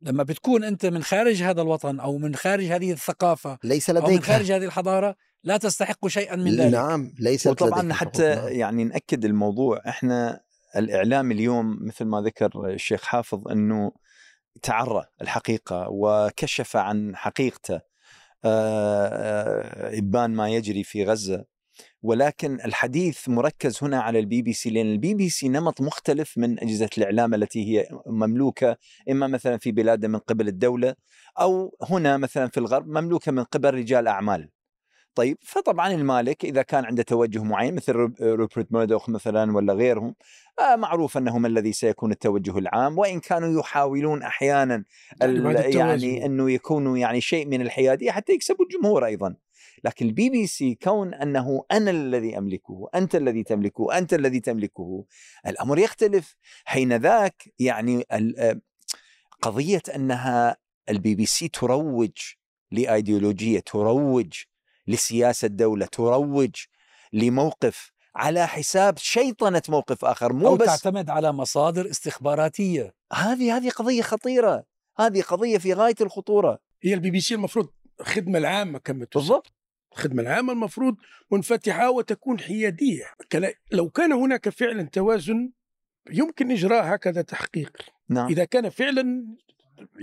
لما 0.00 0.22
بتكون 0.22 0.64
أنت 0.64 0.86
من 0.86 1.02
خارج 1.02 1.42
هذا 1.42 1.62
الوطن 1.62 2.00
أو 2.00 2.18
من 2.18 2.34
خارج 2.34 2.64
هذه 2.64 2.92
الثقافة 2.92 3.58
ليس 3.64 3.90
أو 3.90 3.96
من 3.96 4.08
لديك. 4.08 4.22
خارج 4.22 4.52
هذه 4.52 4.64
الحضارة 4.64 5.16
لا 5.44 5.56
تستحق 5.56 6.06
شيئا 6.06 6.36
من 6.36 6.56
ذلك. 6.56 6.72
نعم 6.72 7.14
ليس 7.18 7.46
وطبعا 7.46 7.92
حتى 7.92 8.50
يعني 8.50 8.84
نأكد 8.84 9.24
الموضوع 9.24 9.82
إحنا 9.88 10.40
الإعلام 10.76 11.30
اليوم 11.32 11.78
مثل 11.80 12.04
ما 12.04 12.20
ذكر 12.20 12.50
الشيخ 12.70 13.02
حافظ 13.04 13.48
إنه 13.48 13.92
تعرى 14.62 15.04
الحقيقة 15.22 15.86
وكشف 15.90 16.76
عن 16.76 17.16
حقيقته 17.16 17.80
آه، 18.44 19.06
آه، 19.06 19.98
إبان 19.98 20.30
ما 20.30 20.48
يجري 20.48 20.84
في 20.84 21.04
غزة. 21.04 21.44
ولكن 22.02 22.54
الحديث 22.54 23.28
مركز 23.28 23.78
هنا 23.82 24.00
على 24.00 24.18
البي 24.18 24.42
بي 24.42 24.52
سي 24.52 24.70
لأن 24.70 24.92
البي 24.92 25.14
بي 25.14 25.28
سي 25.28 25.48
نمط 25.48 25.80
مختلف 25.80 26.38
من 26.38 26.60
أجهزة 26.60 26.88
الإعلام 26.98 27.34
التي 27.34 27.68
هي 27.68 27.88
مملوكة 28.06 28.76
إما 29.10 29.26
مثلا 29.26 29.58
في 29.58 29.72
بلادنا 29.72 30.08
من 30.08 30.18
قبل 30.18 30.48
الدولة 30.48 30.94
أو 31.40 31.76
هنا 31.82 32.16
مثلا 32.16 32.48
في 32.48 32.58
الغرب 32.58 32.86
مملوكة 32.86 33.32
من 33.32 33.44
قبل 33.44 33.74
رجال 33.74 34.08
أعمال. 34.08 34.50
طيب 35.14 35.38
فطبعا 35.42 35.92
المالك 35.92 36.44
إذا 36.44 36.62
كان 36.62 36.84
عنده 36.84 37.02
توجه 37.02 37.42
معين 37.42 37.74
مثل 37.74 37.92
روب- 37.92 38.22
روبرت 38.22 38.72
ميردوخ 38.72 39.08
مثلا 39.08 39.56
ولا 39.56 39.72
غيرهم 39.72 40.14
آه، 40.58 40.76
معروف 40.76 41.16
أنهم 41.18 41.46
الذي 41.46 41.72
سيكون 41.72 42.12
التوجه 42.12 42.58
العام 42.58 42.98
وإن 42.98 43.20
كانوا 43.20 43.60
يحاولون 43.60 44.22
أحيانا 44.22 44.84
يعني. 45.22 45.74
يعني 45.78 46.26
إنه 46.26 46.50
يكونوا 46.50 46.98
يعني 46.98 47.20
شيء 47.20 47.46
من 47.46 47.60
الحيادية 47.60 48.10
حتى 48.10 48.32
يكسبوا 48.32 48.64
الجمهور 48.64 49.04
أيضا 49.06 49.34
لكن 49.84 50.06
البي 50.06 50.30
بي 50.30 50.46
سي 50.46 50.74
كون 50.82 51.14
أنه 51.14 51.64
أنا 51.72 51.90
الذي 51.90 52.38
أملكه 52.38 52.88
أنت 52.94 53.14
الذي 53.14 53.42
تملكه 53.42 53.98
أنت 53.98 54.14
الذي 54.14 54.40
تملكه 54.40 55.04
الأمر 55.46 55.78
يختلف 55.78 56.36
حين 56.64 56.96
ذاك 56.96 57.52
يعني 57.58 58.04
آه، 58.10 58.60
قضية 59.42 59.82
أنها 59.96 60.56
البي 60.88 61.14
بي 61.14 61.26
سي 61.26 61.48
تروج 61.48 62.10
لأيديولوجية 62.70 63.60
تروج 63.60 64.32
لسياسة 64.86 65.48
دولة 65.48 65.86
تروج 65.86 66.50
لموقف 67.12 67.92
على 68.14 68.46
حساب 68.48 68.98
شيطنة 68.98 69.62
موقف 69.68 70.04
آخر 70.04 70.32
مو 70.32 70.46
أو 70.48 70.56
بس 70.56 70.66
تعتمد 70.66 71.10
على 71.10 71.32
مصادر 71.32 71.90
استخباراتية. 71.90 72.94
هذه 73.12 73.56
هذه 73.56 73.70
قضية 73.70 74.02
خطيرة. 74.02 74.64
هذه 74.98 75.22
قضية 75.22 75.58
في 75.58 75.72
غاية 75.72 75.94
الخطورة. 76.00 76.58
هي 76.82 76.94
البي 76.94 77.10
بي 77.10 77.20
سي 77.20 77.34
المفروض 77.34 77.68
الخدمه 78.00 78.38
العامة 78.38 78.78
كما 78.78 79.06
بالضبط. 79.14 79.52
الخدمة 79.92 80.22
العامة 80.22 80.52
المفروض 80.52 80.96
منفتحة 81.30 81.90
وتكون 81.90 82.40
حيادية. 82.40 83.04
لو 83.72 83.90
كان 83.90 84.12
هناك 84.12 84.48
فعلا 84.48 84.82
توازن 84.82 85.50
يمكن 86.10 86.50
إجراء 86.50 86.94
هكذا 86.94 87.22
تحقيق. 87.22 87.76
نعم. 88.08 88.28
إذا 88.28 88.44
كان 88.44 88.68
فعلا 88.68 89.26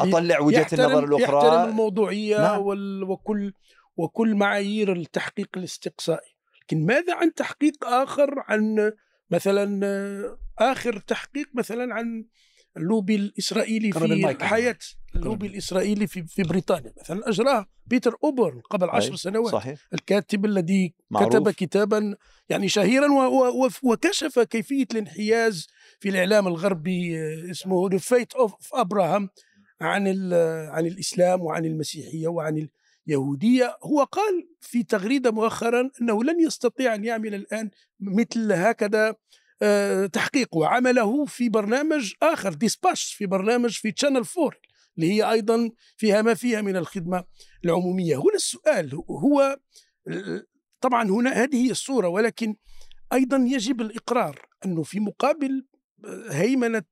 وجهة 0.02 0.62
يحترم- 0.62 0.80
النظر 0.80 1.04
يحترم 1.04 1.14
الاخرى 1.14 1.64
الموضوعية 1.70 2.38
نعم. 2.38 2.62
وال 2.62 3.04
وكل 3.04 3.54
وكل 4.00 4.36
معايير 4.36 4.94
التحقيق 4.94 5.50
الاستقصائي. 5.58 6.36
لكن 6.62 6.86
ماذا 6.86 7.16
عن 7.16 7.34
تحقيق 7.34 7.86
آخر 7.86 8.34
عن 8.38 8.92
مثلا 9.32 9.82
آخر 10.60 11.00
تحقيق 11.00 11.48
مثلا 11.54 11.94
عن 11.96 12.26
اللوبي 12.78 13.16
الإسرائيلي 13.16 13.92
في. 13.92 14.46
حياة 14.46 14.78
اللوبي 15.16 15.48
الإسرائيلي 15.48 16.08
في 16.08 16.24
في 16.24 16.44
بريطانيا. 16.44 16.94
مثلا 17.02 17.30
أجراه 17.30 17.66
بيتر 17.86 18.16
أوبرن 18.24 18.60
قبل 18.60 18.90
عشر 18.90 19.16
سنوات. 19.16 19.52
صحيح. 19.52 19.80
الكاتب 19.94 20.46
الذي 20.46 20.94
معروف. 21.10 21.30
كتب 21.30 21.50
كتابا 21.50 22.16
يعني 22.50 22.70
شهيرا 22.70 23.08
وكشف 23.84 24.40
كيفية 24.40 24.88
الانحياز 24.92 25.68
في 26.00 26.10
الإعلام 26.10 26.48
الغربي 26.48 27.20
آه، 27.20 27.52
اسمه 27.52 27.90
The 27.90 28.02
Fate 28.02 28.46
of 28.46 28.52
Abraham 28.82 29.28
عن 29.82 30.34
عن 30.72 30.86
الإسلام 30.86 31.42
وعن 31.42 31.66
المسيحية 31.66 32.28
وعن 32.28 32.68
اليهودية 33.08 33.78
هو 33.84 34.04
قال 34.04 34.48
في 34.62 34.84
تغريدة 34.84 35.32
مؤخرا 35.32 35.90
أنه 36.02 36.24
لن 36.24 36.40
يستطيع 36.40 36.96
أن 36.96 37.06
يعمل 37.06 37.36
الآن 37.36 37.70
مثل 38.00 38.52
هكذا 38.52 39.16
آه، 39.62 40.06
تحقيق 40.06 40.56
وعمله 40.56 41.26
في 41.26 41.50
برنامج 41.50 42.14
آخر 42.24 42.54
Dispatches 42.54 43.14
في 43.14 43.26
برنامج 43.26 43.72
في 43.72 43.92
Channel 43.92 44.24
4 44.38 44.52
اللي 44.98 45.14
هي 45.14 45.32
أيضا 45.32 45.72
فيها 45.98 46.22
ما 46.22 46.34
فيها 46.34 46.62
من 46.62 46.76
الخدمة 46.76 47.24
العمومية. 47.66 48.16
هنا 48.16 48.36
السؤال 48.36 48.96
هو 48.96 49.60
طبعا 50.82 51.10
هنا 51.10 51.30
هذه 51.30 51.66
هي 51.66 51.72
الصورة 51.72 52.08
ولكن 52.08 52.56
أيضا 53.14 53.38
يجب 53.38 53.82
الإقرار 53.82 54.46
أنه 54.66 54.84
في 54.84 55.00
مقابل 55.00 55.66
هيمنة 56.30 56.84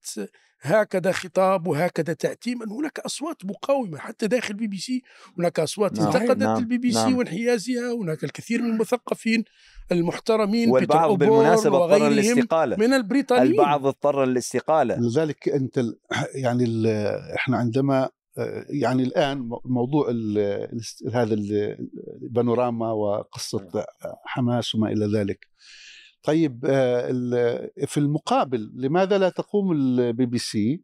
هكذا 0.61 1.11
خطاب 1.11 1.67
وهكذا 1.67 2.13
تعتيم 2.13 2.63
أن 2.63 2.71
هناك 2.71 2.99
أصوات 2.99 3.45
مقاومة 3.45 3.97
حتى 3.97 4.27
داخل 4.27 4.53
البي 4.53 4.67
بي 4.67 4.77
سي 4.77 5.01
هناك 5.39 5.59
أصوات 5.59 5.99
نعم، 5.99 6.07
انتقدت 6.07 6.43
نعم، 6.43 6.57
البي 6.57 6.77
بي 6.77 6.91
سي 6.91 6.97
نعم. 6.97 7.17
وانحيازها 7.17 7.93
هناك 7.93 8.23
الكثير 8.23 8.61
من 8.61 8.69
المثقفين 8.69 9.43
المحترمين 9.91 10.69
والبعض 10.69 11.11
بالمناسبة 11.17 11.77
اضطر 11.77 11.81
وغيرهم 11.81 12.13
للاستقالة. 12.13 12.75
من 12.77 12.93
البريطانيين. 12.93 13.51
البعض 13.51 13.85
اضطر 13.85 14.25
للاستقالة. 14.25 14.95
لذلك 14.99 15.49
أنت 15.49 15.77
ال- 15.77 15.99
يعني 16.43 16.63
ال- 16.63 16.87
إحنا 17.35 17.57
عندما 17.57 18.09
آه، 18.37 18.65
يعني 18.69 19.03
الآن 19.03 19.37
مو- 19.37 19.61
موضوع 19.65 20.07
ال- 20.09 20.79
هذا 21.13 21.33
ال- 21.33 21.87
البانوراما 22.23 22.91
وقصة 22.91 23.85
حماس 24.25 24.75
وما 24.75 24.91
إلى 24.91 25.05
ذلك. 25.19 25.47
طيب 26.27 26.65
آه، 26.65 27.69
في 27.85 27.97
المقابل 27.97 28.71
لماذا 28.75 29.17
لا 29.17 29.29
تقوم 29.29 29.71
البي 29.71 30.25
بي 30.25 30.37
سي 30.37 30.81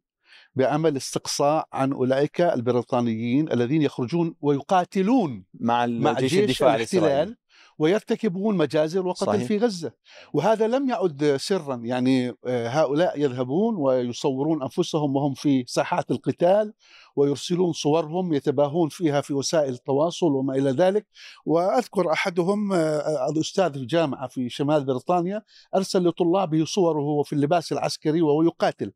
بعمل 0.55 0.97
استقصاء 0.97 1.67
عن 1.73 1.93
أولئك 1.93 2.41
البريطانيين 2.41 3.51
الذين 3.51 3.81
يخرجون 3.81 4.35
ويقاتلون 4.41 5.45
مع 5.53 5.85
مع 5.85 6.11
الجيش 6.11 6.31
جيش 6.31 6.43
الدفاع 6.43 6.75
الاحتلال 6.75 7.37
ويرتكبون 7.77 8.57
مجازر 8.57 9.07
وقتل 9.07 9.25
صحيح. 9.25 9.47
في 9.47 9.57
غزة 9.57 9.91
وهذا 10.33 10.67
لم 10.67 10.89
يعد 10.89 11.35
سرا 11.39 11.75
يعني 11.75 12.29
آه، 12.45 12.67
هؤلاء 12.67 13.19
يذهبون 13.19 13.75
ويصورون 13.77 14.61
أنفسهم 14.61 15.15
وهم 15.15 15.33
في 15.33 15.63
ساحات 15.67 16.11
القتال 16.11 16.73
ويرسلون 17.15 17.71
صورهم 17.73 18.33
يتباهون 18.33 18.89
فيها 18.89 19.21
في 19.21 19.33
وسائل 19.33 19.73
التواصل 19.73 20.31
وما 20.31 20.55
إلى 20.55 20.71
ذلك. 20.71 21.07
وأذكر 21.45 22.11
أحدهم 22.11 22.73
آه، 22.73 23.29
الأستاذ 23.29 23.71
في 23.71 23.77
الجامعة 23.77 24.27
في 24.27 24.49
شمال 24.49 24.85
بريطانيا 24.85 25.43
أرسل 25.75 26.07
لطلابه 26.07 26.65
صوره 26.65 26.99
وهو 26.99 27.23
في 27.23 27.33
اللباس 27.33 27.71
العسكري 27.71 28.21
وهو 28.21 28.43
يقاتل. 28.43 28.91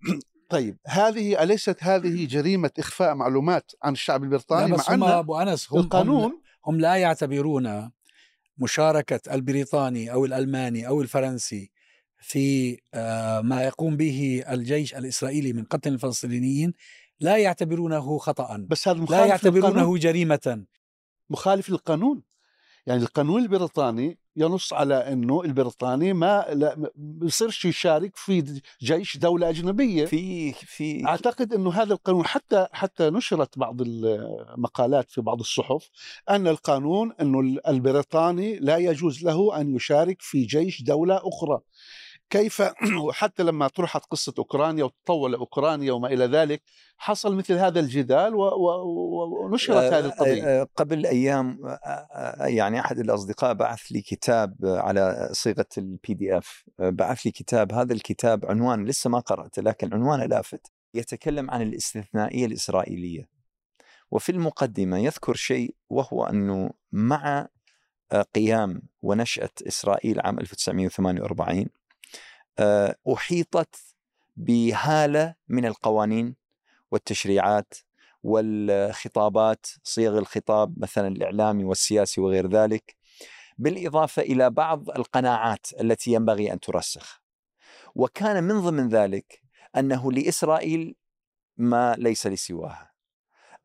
طيب 0.52 0.78
هذه 0.86 1.42
أليست 1.42 1.76
هذه 1.80 2.26
جريمة 2.26 2.70
إخفاء 2.78 3.14
معلومات 3.14 3.72
عن 3.82 3.92
الشعب 3.92 4.22
البريطاني 4.22 4.70
مع 4.70 4.84
هم 4.88 5.04
أن 5.04 5.10
أبو 5.10 5.36
أنس 5.36 5.72
هم 5.72 5.80
القانون 5.80 6.40
هم, 6.66 6.80
لا 6.80 6.96
يعتبرون 6.96 7.90
مشاركة 8.58 9.34
البريطاني 9.34 10.12
أو 10.12 10.24
الألماني 10.24 10.88
أو 10.88 11.02
الفرنسي 11.02 11.70
في 12.18 12.78
آه، 12.94 13.40
ما 13.40 13.62
يقوم 13.62 13.96
به 13.96 14.44
الجيش 14.50 14.94
الإسرائيلي 14.94 15.52
من 15.52 15.64
قتل 15.64 15.92
الفلسطينيين 15.92 16.72
لا 17.22 17.36
يعتبرونه 17.36 18.18
خطا. 18.18 18.66
بس 18.68 18.88
هذا 18.88 18.96
لا 18.96 19.02
مخالف 19.02 19.44
للقانون. 19.44 19.62
يعتبرونه 19.62 19.98
جريمة. 19.98 20.64
مخالف 21.30 21.70
للقانون. 21.70 22.22
يعني 22.86 23.02
القانون 23.02 23.42
البريطاني 23.42 24.18
ينص 24.36 24.72
على 24.72 24.94
إنه 24.94 25.42
البريطاني 25.42 26.12
ما 26.12 26.46
لا 26.52 26.76
ما 26.76 26.90
بيصيرش 26.94 27.64
يشارك 27.64 28.16
في 28.16 28.60
جيش 28.82 29.16
دولة 29.16 29.48
أجنبية. 29.48 30.06
في 30.06 30.52
في 30.52 31.06
أعتقد 31.06 31.52
إنه 31.52 31.72
هذا 31.72 31.92
القانون 31.92 32.24
حتى 32.24 32.66
حتى 32.72 33.10
نشرت 33.10 33.58
بعض 33.58 33.76
المقالات 33.80 35.10
في 35.10 35.20
بعض 35.20 35.40
الصحف 35.40 35.90
أن 36.30 36.48
القانون 36.48 37.12
إنه 37.20 37.60
البريطاني 37.68 38.58
لا 38.58 38.76
يجوز 38.76 39.22
له 39.24 39.60
أن 39.60 39.76
يشارك 39.76 40.22
في 40.22 40.44
جيش 40.44 40.82
دولة 40.82 41.16
أخرى. 41.16 41.60
كيف 42.32 42.62
وحتى 43.06 43.42
لما 43.42 43.68
طرحت 43.68 44.04
قصة 44.04 44.34
أوكرانيا 44.38 44.84
وتطوع 44.84 45.34
أوكرانيا 45.34 45.92
وما 45.92 46.08
إلى 46.08 46.24
ذلك 46.24 46.62
حصل 46.96 47.36
مثل 47.36 47.54
هذا 47.54 47.80
الجدال 47.80 48.34
ونشرت 48.34 49.76
آه، 49.76 49.98
هذه 49.98 50.06
القضية. 50.06 50.44
آه، 50.44 50.68
قبل 50.76 51.06
أيام 51.06 51.66
آه، 51.66 51.68
آه، 51.68 52.46
يعني 52.46 52.80
أحد 52.80 52.98
الأصدقاء 52.98 53.54
بعث 53.54 53.80
لي 53.80 54.00
كتاب 54.00 54.64
آه، 54.64 54.78
على 54.78 55.28
صيغة 55.32 55.66
ال 55.78 56.14
PDF 56.14 56.64
بعث 56.78 57.20
لي 57.20 57.30
كتاب 57.30 57.72
هذا 57.72 57.92
الكتاب 57.92 58.46
عنوان 58.46 58.84
لسه 58.84 59.10
ما 59.10 59.18
قرأته 59.18 59.62
لكن 59.62 59.94
عنوانه 59.94 60.24
لافت. 60.24 60.72
يتكلم 60.94 61.50
عن 61.50 61.62
الاستثنائية 61.62 62.46
الإسرائيلية. 62.46 63.28
وفي 64.10 64.32
المقدمة 64.32 64.98
يذكر 64.98 65.34
شيء 65.34 65.74
وهو 65.90 66.24
أنه 66.24 66.70
مع 66.92 67.48
آه، 68.12 68.22
قيام 68.22 68.82
ونشأة 69.02 69.50
إسرائيل 69.68 70.20
عام 70.20 70.38
1948 70.38 71.58
آه، 71.60 71.68
أحيطت 73.12 73.76
بهالة 74.36 75.34
من 75.48 75.66
القوانين 75.66 76.36
والتشريعات 76.90 77.74
والخطابات 78.22 79.66
صيغ 79.82 80.18
الخطاب 80.18 80.78
مثلا 80.78 81.08
الإعلامي 81.08 81.64
والسياسي 81.64 82.20
وغير 82.20 82.48
ذلك 82.50 82.96
بالإضافة 83.58 84.22
إلى 84.22 84.50
بعض 84.50 84.90
القناعات 84.90 85.66
التي 85.80 86.12
ينبغي 86.12 86.52
أن 86.52 86.60
ترسخ. 86.60 87.22
وكان 87.94 88.44
من 88.44 88.60
ضمن 88.60 88.88
ذلك 88.88 89.42
أنه 89.76 90.12
لإسرائيل 90.12 90.94
ما 91.56 91.94
ليس 91.98 92.26
لسواها. 92.26 92.91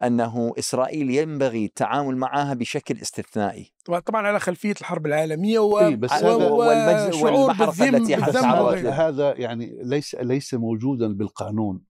أنه 0.04 0.54
إسرائيل 0.60 1.10
ينبغي 1.10 1.66
التعامل 1.66 2.18
معها 2.18 2.54
بشكل 2.54 2.98
استثنائي. 3.02 3.74
طبعا 4.06 4.28
على 4.28 4.40
خلفية 4.40 4.74
الحرب 4.82 5.06
العالمية 5.06 5.60
و... 5.60 5.80
إيه، 5.80 5.96
بس 5.96 6.12
على- 6.12 6.14
هذا- 6.24 7.66
بالذم 7.66 7.96
التي 7.96 8.18
حدثت. 8.18 8.38
هذا 8.38 8.90
هذا 8.90 9.34
يعني 9.38 9.80
ليس 9.84 10.16
ليس 10.16 10.54
موجودا 10.54 11.14
بالقانون. 11.14 11.82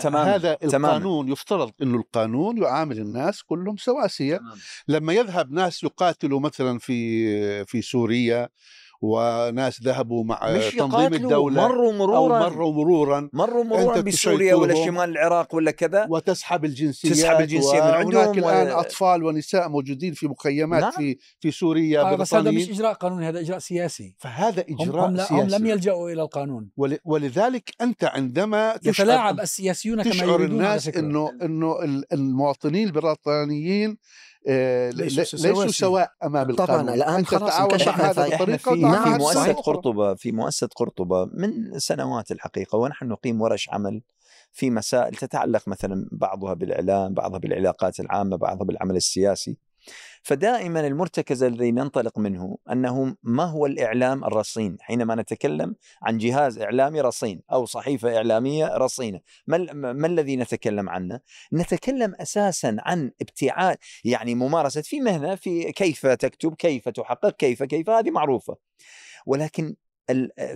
تماما 0.00 0.34
هذا 0.34 0.54
تماما. 0.54 0.88
القانون 0.96 1.28
يفترض 1.28 1.70
إنه 1.82 1.96
القانون 1.96 2.58
يعامل 2.62 2.98
الناس 2.98 3.42
كلهم 3.42 3.76
سواسية. 3.76 4.40
لما 4.88 5.12
يذهب 5.12 5.52
ناس 5.52 5.84
يقاتلوا 5.84 6.40
مثلا 6.40 6.78
في 6.78 7.64
في 7.64 7.82
سوريا 7.82 8.48
وناس 9.02 9.82
ذهبوا 9.82 10.24
مع 10.24 10.40
مش 10.56 10.74
تنظيم 10.74 11.14
الدولة 11.14 11.68
مروا 11.68 11.92
أو 11.92 11.98
مرورا 11.98 12.48
مروا 12.48 12.72
مرورا. 12.72 13.30
مروا 13.32 13.64
مرورا 13.64 13.96
أنت 13.96 14.06
بسوريا 14.06 14.54
ولا 14.54 14.74
شمال 14.86 15.10
العراق 15.10 15.54
ولا 15.54 15.70
كذا؟ 15.70 16.06
وتسحب 16.10 16.64
الجنسيات 16.64 17.12
تسحب 17.14 17.40
الجنسية 17.40 17.80
من 17.80 17.90
عندهم 17.90 18.38
الآن 18.38 18.66
و- 18.66 18.80
أطفال 18.80 19.24
ونساء 19.24 19.68
موجودين 19.68 20.12
في 20.12 20.28
مخيمات 20.28 20.80
نعم. 20.82 20.90
في 20.92 21.16
في 21.40 21.50
سوريا 21.50 22.00
آه 22.00 22.14
بس 22.16 22.34
هذا 22.34 22.50
مش 22.50 22.70
إجراء 22.70 22.92
قانوني 22.92 23.28
هذا 23.28 23.40
إجراء 23.40 23.58
سياسي. 23.58 24.14
فهذا 24.18 24.64
هم, 24.70 24.76
إجراء 24.80 25.08
هم, 25.08 25.16
لا- 25.16 25.32
هم 25.32 25.40
لم 25.40 25.48
سياسي 25.48 25.68
يلجأوا 25.68 26.10
إلى 26.10 26.22
القانون. 26.22 26.70
ول- 26.76 26.98
ولذلك 27.04 27.70
أنت 27.80 28.04
عندما 28.04 28.76
تشعر 28.76 29.06
يتلاعب 29.06 29.40
السياسيون 29.40 30.02
كما 30.02 30.12
تشعر 30.12 30.28
يريدون 30.28 30.44
على 30.64 30.68
الناس 30.68 30.88
إنه 30.88 31.82
ال- 31.82 32.12
المواطنين 32.12 32.86
البريطانيين 32.88 33.96
ليسوا 34.46 35.22
ليسوا. 35.22 35.38
ليسوا 35.38 35.66
سواء 35.66 36.10
أمام 36.24 36.54
طبعاً، 36.54 36.80
القانون 36.80 36.94
الآن 36.94 37.14
أنت 37.14 37.26
خلاص 37.26 37.60
انكشف 37.60 38.00
الطريقة 38.00 38.44
في, 38.44 38.58
في 38.58 39.18
مؤسسة. 39.18 39.52
قرطبة 39.52 40.14
في 40.14 40.32
مؤسسة 40.32 40.68
قرطبة 40.76 41.24
من 41.24 41.78
سنوات 41.78 42.30
الحقيقة 42.30 42.78
ونحن 42.78 43.08
نقيم 43.08 43.40
ورش 43.40 43.70
عمل 43.70 44.02
في 44.52 44.70
مسائل 44.70 45.14
تتعلق 45.14 45.68
مثلا 45.68 46.08
بعضها 46.12 46.54
بالإعلام، 46.54 47.14
بعضها 47.14 47.38
بالعلاقات 47.38 48.00
العامة، 48.00 48.36
بعضها 48.36 48.64
بالعمل 48.64 48.96
السياسي. 48.96 49.58
فدائما 50.22 50.86
المرتكز 50.86 51.42
الذي 51.42 51.72
ننطلق 51.72 52.18
منه 52.18 52.58
أنه 52.72 53.16
ما 53.22 53.44
هو 53.44 53.66
الإعلام 53.66 54.24
الرصين؟ 54.24 54.76
حينما 54.80 55.14
نتكلم 55.14 55.76
عن 56.02 56.18
جهاز 56.18 56.58
إعلامي 56.58 57.00
رصين 57.00 57.42
أو 57.52 57.64
صحيفة 57.64 58.16
إعلامية 58.16 58.76
رصينة 58.76 59.20
ما, 59.46 59.58
ما 59.92 60.06
الذي 60.06 60.36
نتكلم 60.36 60.88
عنه؟ 60.88 61.20
نتكلم 61.52 62.14
أساسا 62.20 62.76
عن 62.78 63.10
ابتعاد 63.20 63.76
يعني 64.04 64.34
ممارسة 64.34 64.82
في 64.82 65.00
مهنة 65.00 65.34
في 65.34 65.72
كيف 65.72 66.06
تكتب 66.06 66.54
كيف 66.54 66.88
تحقق 66.88 67.36
كيف 67.36 67.62
كيف 67.62 67.90
هذه 67.90 68.10
معروفة. 68.10 68.56
ولكن 69.26 69.74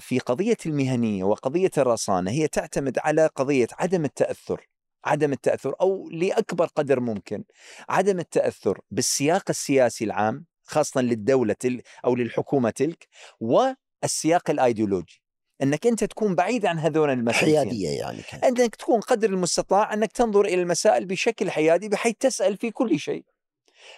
في 0.00 0.18
قضية 0.18 0.56
المهنية 0.66 1.24
وقضية 1.24 1.70
الرصانة 1.78 2.30
هي 2.30 2.48
تعتمد 2.48 2.98
على 2.98 3.26
قضية 3.26 3.66
عدم 3.78 4.04
التأثر. 4.04 4.68
عدم 5.04 5.32
التأثر 5.32 5.74
أو 5.80 6.08
لأكبر 6.10 6.66
قدر 6.66 7.00
ممكن. 7.00 7.44
عدم 7.88 8.18
التأثر 8.18 8.80
بالسياق 8.90 9.44
السياسي 9.50 10.04
العام 10.04 10.44
خاصة 10.64 11.00
للدولة 11.00 11.52
تل 11.60 11.82
أو 12.04 12.16
للحكومة 12.16 12.70
تلك 12.70 13.08
والسياق 13.40 14.50
الأيديولوجي. 14.50 15.22
إنك 15.62 15.86
أنت 15.86 16.04
تكون 16.04 16.34
بعيد 16.34 16.66
عن 16.66 16.78
هذول 16.78 17.10
المسألتين 17.10 17.54
حيادية 17.54 17.88
يعني 17.88 18.22
كان. 18.22 18.44
إنك 18.44 18.74
تكون 18.76 19.00
قدر 19.00 19.28
المستطاع 19.30 19.94
إنك 19.94 20.12
تنظر 20.12 20.44
إلى 20.44 20.62
المسائل 20.62 21.06
بشكل 21.06 21.50
حيادي 21.50 21.88
بحيث 21.88 22.14
تسأل 22.20 22.56
في 22.56 22.70
كل 22.70 22.98
شيء. 22.98 23.24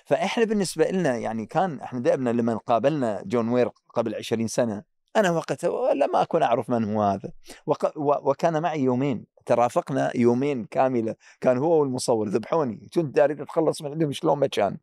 فإحنا 0.05 0.45
بالنسبة 0.45 0.91
لنا 0.91 1.17
يعني 1.17 1.47
كان 1.47 1.81
إحنا 1.81 2.01
دائما 2.01 2.31
لما 2.31 2.57
قابلنا 2.57 3.23
جون 3.27 3.49
وير 3.49 3.69
قبل 3.95 4.15
20 4.15 4.49
سنة. 4.49 4.83
أنا 5.17 5.31
وقتها 5.31 5.95
لم 5.95 6.17
أكن 6.17 6.43
أعرف 6.43 6.71
من 6.71 6.85
هو 6.95 7.03
هذا. 7.03 7.33
وق- 7.67 7.99
و- 7.99 8.31
وكان 8.31 8.63
معي 8.63 8.81
يومين. 8.81 9.36
ترافقنا 9.47 10.17
يومين 10.17 10.65
كاملة 10.65 11.15
كان 11.41 11.59
هو 11.59 11.81
والمصور 11.81 12.29
ذبحوني. 12.29 12.89
كنت 12.95 13.19
أريد 13.19 13.41
أتخلص 13.41 13.83
من 13.83 13.91
عندهم؟ 13.91 14.13
شلون 14.13 14.39
ما 14.39 14.47
كان. 14.47 14.77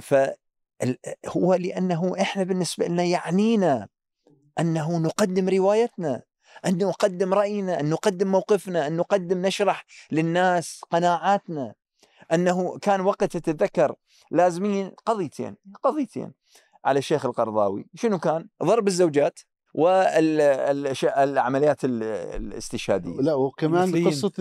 ف 0.00 0.14
ال- 0.82 0.98
هو 1.26 1.54
لأنه 1.54 2.12
إحنا 2.20 2.42
بالنسبة 2.42 2.86
لنا 2.86 3.02
يعنينا 3.02 3.88
أنه 4.60 4.98
نقدم 4.98 5.48
روايتنا 5.48 6.22
أن 6.66 6.78
نقدم 6.78 7.34
رأينا 7.34 7.80
أن 7.80 7.90
نقدم 7.90 8.28
موقفنا 8.28 8.86
أن 8.86 8.96
نقدم 8.96 9.46
نشرح 9.46 9.84
للناس 10.12 10.80
قناعاتنا. 10.90 11.74
أنه 12.32 12.78
كان 12.78 13.00
وقت 13.00 13.24
تتذكر 13.24 13.94
لازمين 14.30 14.90
قضيتين 15.06 15.56
قضيتين. 15.82 16.32
على 16.84 16.98
الشيخ 16.98 17.26
القرضاوي. 17.26 17.86
شنو 17.94 18.18
كان؟ 18.18 18.48
ضرب 18.62 18.86
الزوجات. 18.86 19.40
والعمليات 19.74 21.84
الاستشهادية. 21.84 23.20
لا 23.20 23.34
وكمان 23.34 23.82
المثليين. 23.82 24.06
قصة 24.08 24.32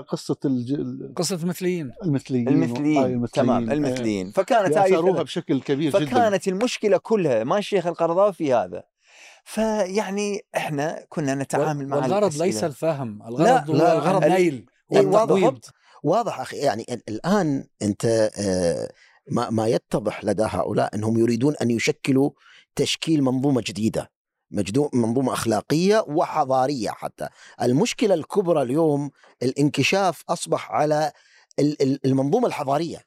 قصة 0.00 0.36
الج- 0.44 0.72
ال- 0.72 1.12
قصة 1.16 1.36
المثليين. 1.42 1.90
المثليين. 2.04 2.48
المثليين 2.48 3.22
آه، 3.22 3.26
تمام 3.32 3.70
آه، 3.70 3.74
المثليين. 3.74 4.30
فكانت 4.30 4.78
هذه 4.78 4.90
يأثروها 4.92 5.22
بشكل 5.22 5.60
كبير 5.60 5.98
جدا. 6.00 6.06
فكانت 6.06 6.48
المشكلة 6.48 6.96
كلها 6.96 7.44
ما 7.44 7.58
الشيخ 7.58 7.86
القرضاوي 7.86 8.32
في 8.32 8.54
هذا؟ 8.54 8.82
فيعني 9.44 10.40
إحنا 10.56 11.04
كنا 11.08 11.34
نتعامل 11.34 11.88
مع 11.88 12.06
الأسئلة. 12.06 12.44
ليس 12.44 12.64
الفهم 12.64 13.22
الغرض 13.22 13.70
لا، 13.70 13.76
لا، 13.78 13.92
الغرض- 13.92 14.24
النيل 14.24 14.66
إيه، 14.92 15.06
واضح. 15.06 15.52
واضح 16.04 16.40
أخي 16.40 16.56
يعني 16.56 16.86
ال- 16.90 17.02
الآن 17.08 17.64
أنت 17.82 18.04
آه، 18.38 18.88
ما 19.30 19.50
ما 19.50 19.66
يتضح 19.66 20.24
لدى 20.24 20.42
هؤلاء 20.46 20.94
أنهم 20.94 21.18
يريدون 21.18 21.54
أن 21.62 21.70
يشكلوا 21.70 22.30
تشكيل 22.76 23.22
منظومة 23.22 23.62
جديدة. 23.66 24.10
منظومة 24.92 25.32
أخلاقية 25.32 26.04
وحضارية 26.08 26.90
حتى. 26.90 27.28
المشكلة 27.62 28.14
الكبرى 28.14 28.62
اليوم 28.62 29.10
الانكشاف 29.42 30.22
أصبح 30.28 30.72
على 30.72 31.12
ال- 31.58 31.82
ال- 31.82 32.06
المنظومة 32.06 32.46
الحضارية 32.46 33.04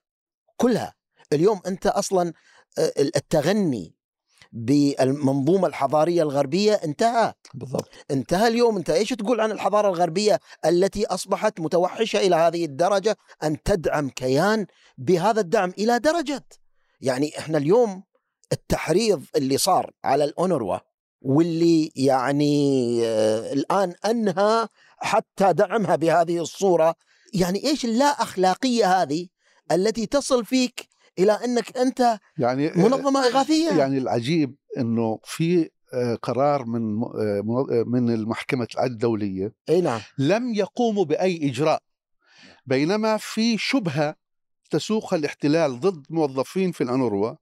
كلها. 0.58 0.94
اليوم 1.34 1.62
أنت 1.68 1.88
أصلا 1.88 2.34
آه، 2.78 2.94
التغني 2.98 3.96
بالمنظومة 4.52 5.68
الحضارية 5.68 6.24
الغربية 6.24 6.74
انتهى. 6.74 7.34
بالضبط. 7.54 7.90
انتهى 8.12 8.48
اليوم. 8.48 8.78
انت 8.78 8.90
إيش 8.90 9.10
تقول 9.10 9.42
عن 9.42 9.52
الحضارة 9.52 9.88
الغربية 9.90 10.40
التي 10.66 11.06
أصبحت 11.06 11.60
متوحشة 11.60 12.20
إلى 12.20 12.36
هذه 12.36 12.66
الدرجة؟ 12.66 13.18
أن 13.44 13.64
تدعم 13.64 14.10
كيان 14.10 14.66
بهذا 14.98 15.42
الدعم 15.42 15.70
إلى 15.78 16.00
درجه 16.00 16.46
يعني 17.02 17.40
إحنا 17.40 17.58
اليوم 17.58 18.04
التحريض 18.52 19.24
اللي 19.36 19.58
صار 19.58 19.92
على 20.04 20.24
الأونروا 20.24 20.78
واللي 21.26 21.92
يعني 21.96 23.00
آه 23.06 23.54
الآن 23.54 23.94
أنهى 24.06 24.68
حتى 24.98 25.54
دعمها 25.54 25.96
بهذه 25.96 26.42
الصورة. 26.42 26.96
يعني 27.34 27.66
إيش 27.66 27.86
اللا 27.86 28.06
أخلاقية 28.06 29.02
هذه 29.02 29.28
التي 29.72 30.06
تصل 30.06 30.46
فيك 30.46 30.88
إلى 31.20 31.32
أنك 31.32 31.78
أنت 31.78 32.20
يعني 32.38 32.72
منظمة 32.76 33.28
إغاثية؟ 33.28 33.72
يعني 33.72 33.98
العجيب 33.98 34.56
إنه 34.78 35.20
في 35.24 35.70
آه، 35.94 36.16
قرار 36.16 36.66
من 36.66 37.04
آه، 37.04 37.68
آه، 37.72 37.84
من 37.88 38.10
المحكمة 38.10 38.68
العدل 38.76 38.94
الدولية 38.94 39.54
إي 39.70 39.82
نعم. 39.82 40.02
لم 40.18 40.54
يقوموا 40.54 41.06
بأي 41.06 41.50
إجراء 41.50 41.84
بينما 42.66 43.18
في 43.18 43.58
شبهة 43.58 44.16
تسوقها 44.70 45.18
الاحتلال 45.18 45.80
ضد 45.80 46.06
موظفين 46.10 46.72
في 46.72 46.84
الأنوروا 46.84 47.36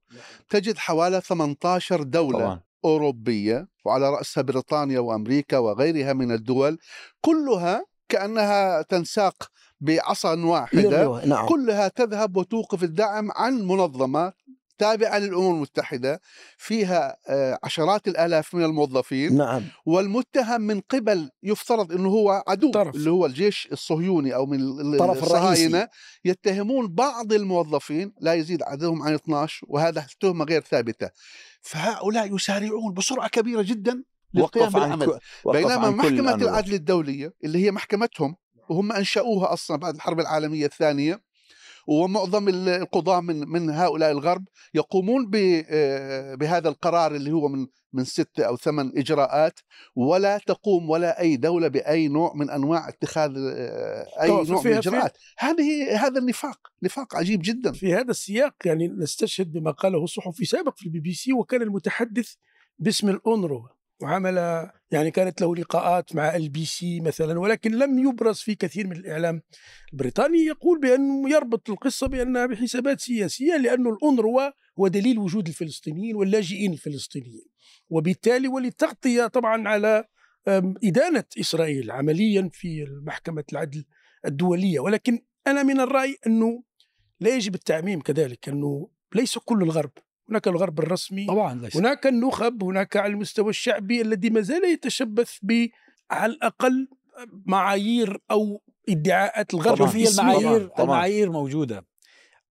تجد 0.48 0.78
حوالي 0.78 1.20
18 1.20 2.02
دولة 2.02 2.38
طبعا. 2.38 2.60
أوروبية 2.84 3.68
وعلى 3.84 4.10
رأسها 4.10 4.42
بريطانيا 4.42 5.00
وأمريكا 5.00 5.58
وغيرها 5.58 6.12
من 6.12 6.32
الدول 6.32 6.78
كلها 7.20 7.84
كأنها 8.08 8.82
تنساق 8.82 9.48
بعصا 9.80 10.34
واحدة 10.46 11.24
نعم. 11.26 11.46
كلها 11.48 11.88
تذهب 11.88 12.36
وتوقف 12.36 12.82
الدعم 12.82 13.28
عن 13.32 13.62
منظمة 13.62 14.32
تابعة 14.78 15.18
للأمم 15.18 15.54
المتحدة 15.54 16.20
فيها 16.58 17.16
آه، 17.28 17.58
عشرات 17.64 18.08
الآلاف 18.08 18.54
من 18.54 18.64
الموظفين 18.64 19.36
نعم. 19.36 19.62
والمتهم 19.86 20.60
من 20.60 20.80
قبل 20.80 21.30
يفترض 21.42 21.92
أنه 21.92 22.08
هو 22.08 22.42
عدو 22.48 22.70
طرف. 22.70 22.94
اللي 22.94 23.10
هو 23.10 23.26
الجيش 23.26 23.68
الصهيوني 23.72 24.34
أو 24.34 24.46
من 24.46 24.60
ال- 24.60 24.94
الطرف 24.94 25.22
الصهاينة. 25.22 25.88
يتهمون 26.24 26.88
بعض 26.94 27.32
الموظفين 27.32 28.12
لا 28.20 28.34
يزيد 28.34 28.62
عددهم 28.62 29.02
عن 29.02 29.14
12 29.14 29.66
وهذا 29.68 30.06
تهمة 30.20 30.44
غير 30.44 30.60
ثابتة. 30.62 31.10
فهؤلاء 31.64 32.34
يسارعون 32.34 32.94
بسرعة 32.94 33.28
كبيرة 33.28 33.62
جدا 33.62 34.04
للقيام 34.34 34.70
بالعمل 34.72 35.18
بينما 35.52 36.30
الأنواع. 36.34 36.50
العدل 36.50 36.74
الدولية 36.74 37.34
اللي 37.44 37.64
هي 37.64 37.70
محكمتهم 37.70 38.36
وهم 38.68 38.92
أنشأوها 38.92 39.52
أصلا 39.52 39.76
بعد 39.76 39.94
الحرب 39.94 40.20
العالمية 40.20 40.66
الثانية 40.66 41.22
ومعظم 41.86 42.48
القضاة 42.48 43.20
من 43.20 43.48
من 43.48 43.70
هؤلاء 43.70 44.10
الغرب 44.10 44.44
يقومون 44.74 45.30
آه، 45.34 46.34
بهذا 46.34 46.68
القرار 46.68 47.14
اللي 47.14 47.32
هو 47.32 47.48
من 47.48 47.66
من 47.92 48.04
ستة 48.04 48.44
أو 48.44 48.56
ثمان 48.56 48.92
إجراءات 48.96 49.60
ولا 49.96 50.38
تقوم 50.38 50.90
ولا 50.90 51.20
أي 51.20 51.36
دولة 51.36 51.68
بأي 51.68 52.08
نوع 52.08 52.32
من 52.34 52.50
أنواع 52.50 52.88
اتخاذ 52.88 53.32
آه، 53.36 54.06
طبعاً، 54.28 54.44
نوع 54.44 54.62
من 54.62 54.72
الإجراءات 54.72 55.18
هذه 55.38 55.96
هذا 56.06 56.18
النفاق 56.18 56.58
نفاق 56.82 57.16
عجيب 57.16 57.40
جدا. 57.44 57.72
في 57.72 57.94
هذا 57.94 58.10
السياق 58.10 58.54
يعني 58.64 58.88
نستشهد 58.88 59.52
بما 59.52 59.70
قاله 59.70 60.06
صحفي 60.06 60.44
سابق 60.44 60.76
في 60.76 60.86
البي 60.86 61.00
بي 61.00 61.12
سي 61.12 61.32
وكان 61.32 61.62
المتحدث 61.62 62.34
باسم 62.78 63.08
الأونروا. 63.08 63.73
معامله 64.04 64.70
يعني 64.90 65.10
كانت 65.10 65.40
له 65.40 65.56
لقاءات 65.56 66.16
مع 66.16 66.36
ال 66.36 66.48
بي 66.48 66.64
سي 66.64 67.00
مثلا 67.00 67.38
ولكن 67.40 67.78
لم 67.78 67.98
يبرز 67.98 68.38
في 68.38 68.54
كثير 68.54 68.86
من 68.86 68.96
الإعلام 68.96 69.42
البريطاني 69.92 70.38
يقول 70.38 70.80
بانه 70.80 71.30
يربط 71.30 71.70
القصة 71.70 72.06
بأنها 72.06 72.46
بحسابات 72.46 73.00
سياسية 73.00 73.56
لأنه 73.56 73.90
الأونروا 73.90 74.50
هو 74.78 74.88
دليل 74.88 75.18
وجود 75.18 75.48
الفلسطينيين 75.48 76.16
واللاجئين 76.16 76.72
الفلسطينيين. 76.72 77.46
وبالتالي 77.88 78.48
وللتغطيه 78.48 79.26
طبعا 79.26 79.68
على 79.68 80.04
إدانة 80.84 81.24
إسرائيل 81.40 81.90
عمليا 81.90 82.50
في 82.52 82.86
محكمة 83.06 83.44
العدل 83.52 83.84
الدولية. 84.26 84.80
ولكن 84.80 85.18
أنا 85.46 85.62
من 85.62 85.80
الرأي 85.80 86.16
أنه 86.26 86.62
لا 87.20 87.36
يجب 87.36 87.54
التعميم 87.54 88.00
كذلك 88.00 88.48
أنه 88.48 88.88
ليس 89.14 89.38
كل 89.38 89.62
الغرب 89.62 89.92
هناك 90.30 90.48
الغرب 90.48 90.78
الرسمي 90.78 91.26
طبعا 91.26 91.54
ليس. 91.54 91.76
هناك 91.76 92.06
النخب 92.06 92.62
هناك 92.64 92.96
على 92.96 93.12
المستوى 93.12 93.50
الشعبي 93.50 94.00
الذي 94.00 94.30
ما 94.30 94.40
زال 94.40 94.64
يتشبث 94.64 95.32
ب 95.42 95.68
على 96.10 96.32
الأقل 96.32 96.88
معايير 97.46 98.20
أو 98.30 98.62
ادعاءات 98.88 99.54
الغرب 99.54 99.76
طبعا 99.76 99.88
في 99.90 100.08
المعايير 100.08 100.42
طبعاً. 100.42 100.68
طبعاً. 100.68 100.84
المعايير 100.84 101.30
موجودة 101.30 101.86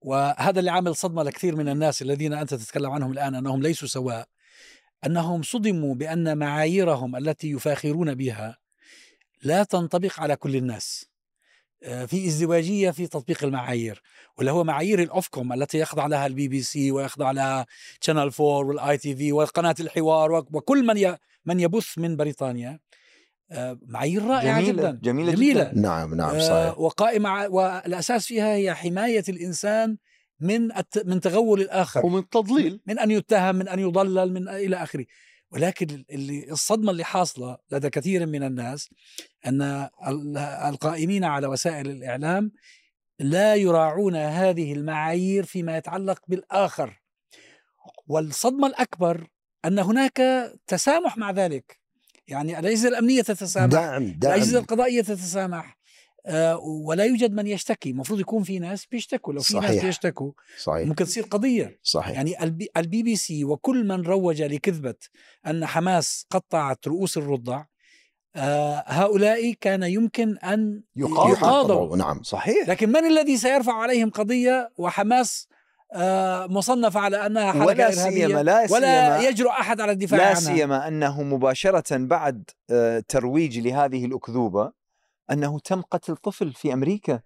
وهذا 0.02 0.60
اللي 0.60 0.72
عامل 0.72 0.96
صدمة 0.96 1.24
لكثير 1.24 1.56
من 1.56 1.70
الناس 1.70 2.02
الذين 2.02 2.34
أنت 2.34 2.54
تتكلم 2.54 2.92
عنهم 2.92 3.12
الآن 3.12 3.36
أنهم 3.36 3.62
ليسوا 3.62 3.88
سواء 3.88 4.28
أنهم 5.06 5.42
صدموا 5.44 5.96
بأن 5.96 6.38
معاييرهم 6.38 7.16
التي 7.16 7.50
يفاخرون 7.52 8.16
بها 8.16 8.58
لا 9.44 9.64
تنطبق 9.64 10.20
على 10.20 10.36
كل 10.36 10.56
الناس 10.56 11.06
في 11.84 12.28
ازدواجية 12.28 12.92
في 12.92 13.08
تطبيق 13.08 13.44
المعايير. 13.44 14.02
واللي 14.38 14.52
هو 14.52 14.64
معايير 14.64 15.02
ال 15.02 15.10
Ofcom 15.10 15.54
التي 15.54 15.78
يخضع 15.80 16.08
لها 16.08 16.26
البي 16.28 16.48
بي 16.48 16.62
سي 16.62 16.92
ويخضع 16.92 17.32
لها 17.32 17.66
Channel 18.02 18.20
4 18.20 18.34
وال 18.42 18.98
ITV 18.98 19.32
وقناة 19.32 19.76
الحوار 19.80 20.32
وكل 20.32 20.86
من 20.86 20.98
ي- 20.98 21.18
من 21.46 21.60
يبث 21.60 21.98
من 21.98 22.16
بريطانيا. 22.18 22.80
آه، 23.52 23.80
معايير 23.88 24.26
رائعة 24.26 24.62
جميلة 24.62 24.74
جدا. 24.92 25.00
جميلة, 25.04 25.32
جميلة. 25.32 25.64
جدا 25.64 25.82
نعم 25.82 26.16
نعم 26.16 26.36
آه، 26.36 26.40
صحيح. 26.40 26.80
وقائمة 26.80 27.48
والأساس 27.48 28.26
فيها 28.26 28.56
هي 28.56 28.74
حماية 28.74 29.24
الإنسان 29.30 29.98
من. 30.40 30.68
من 31.06 31.20
تغول 31.22 31.62
الآخر. 31.62 32.06
ومن 32.06 32.30
تضليل 32.30 32.82
من 32.88 33.00
أن 33.00 33.12
يتهم 33.12 33.56
من 33.56 33.68
أن 33.68 33.80
يضلل 33.80 34.34
من 34.34 34.50
إلى 34.50 34.76
آخره. 34.84 35.06
ولكن 35.54 36.06
اللي 36.10 36.52
الصدمة 36.52 36.92
اللي 36.92 37.04
حاصلة 37.04 37.58
لدى 37.72 37.90
كثير 37.90 38.26
من 38.26 38.44
الناس 38.44 38.90
أن 39.46 39.62
ال- 40.08 40.38
القائمين 40.38 41.24
على 41.24 41.48
وسائل 41.48 41.90
الإعلام 41.90 42.52
لا 43.20 43.56
يراعون 43.56 44.16
هذه 44.16 44.74
المعايير 44.74 45.44
فيما 45.46 45.78
يتعلق 45.78 46.20
بالآخر. 46.28 47.02
والصدمة 48.08 48.68
الأكبر 48.68 49.28
أن 49.66 49.80
هناك 49.80 50.22
تسامح 50.68 51.18
مع 51.18 51.32
ذلك. 51.32 51.80
يعني 52.28 52.60
الاجهزه 52.60 52.90
الأمنية 52.90 53.22
تتسامح؟ 53.22 53.66
دعم 53.72 54.04
الاجهزه 54.04 54.52
دعم 54.54 54.62
القضائيه 54.62 55.02
تتسامح 55.02 55.66
آه، 55.68 55.76
ولا 56.64 57.04
يوجد 57.04 57.34
من 57.34 57.48
يشتكي. 57.48 57.90
المفروض 57.90 58.20
يكون 58.20 58.44
في 58.44 58.60
ناس 58.60 58.86
بيشتكوا. 58.86 59.34
لو 59.34 59.42
في 59.42 59.54
ناس 59.54 59.64
صحيح. 59.64 59.86
بيشتكوا 59.86 60.32
صحيح. 60.64 60.88
ممكن 60.88 61.06
تصير 61.06 61.24
قضية. 61.24 61.80
صحيح. 61.84 62.16
يعني 62.16 62.44
البي, 62.44 62.70
البي 62.78 63.04
بي 63.04 63.16
سي 63.16 63.46
وكل 63.46 63.88
من 63.88 64.02
روج 64.02 64.42
لكذبة 64.42 64.96
أن 65.48 65.66
حماس 65.66 66.26
قطعت 66.30 66.88
رؤوس 66.88 67.18
الرضع 67.18 67.64
آه 68.36 68.84
هؤلاء 68.88 69.52
كان 69.62 69.84
يمكن 69.84 70.38
أن 70.38 70.82
يقاضوا. 70.96 71.98
نعم. 71.98 72.24
صحيح. 72.24 72.70
لكن 72.70 72.90
من 72.90 73.06
الذي 73.06 73.38
سيرفع 73.38 73.74
عليهم 73.74 74.10
قضية؟ 74.10 74.72
وحماس 74.78 75.48
آه 75.96 76.48
مصنفة 76.48 77.00
على 77.00 77.26
أنها 77.26 77.52
حركة 77.52 77.66
ولا 77.66 77.88
إرهابية. 77.88 78.28
سيما 78.28 78.44
لا 78.44 78.58
ولا 78.60 78.68
سيما 78.68 79.30
يجرؤ 79.30 79.50
أحد 79.50 79.82
على 79.82 79.92
الدفاع 79.92 80.20
لا 80.20 80.28
عنها. 80.28 80.40
سيما 80.40 80.88
أنه 80.88 81.24
مباشرة 81.24 81.98
بعد 81.98 82.50
آه، 82.70 83.04
ترويج 83.08 83.60
لهذه 83.60 84.06
الأكذوبة 84.06 84.83
أنه 85.32 85.60
تم 85.60 85.82
قتل 85.82 86.16
طفل 86.16 86.54
في 86.54 86.74
أمريكا 86.74 87.20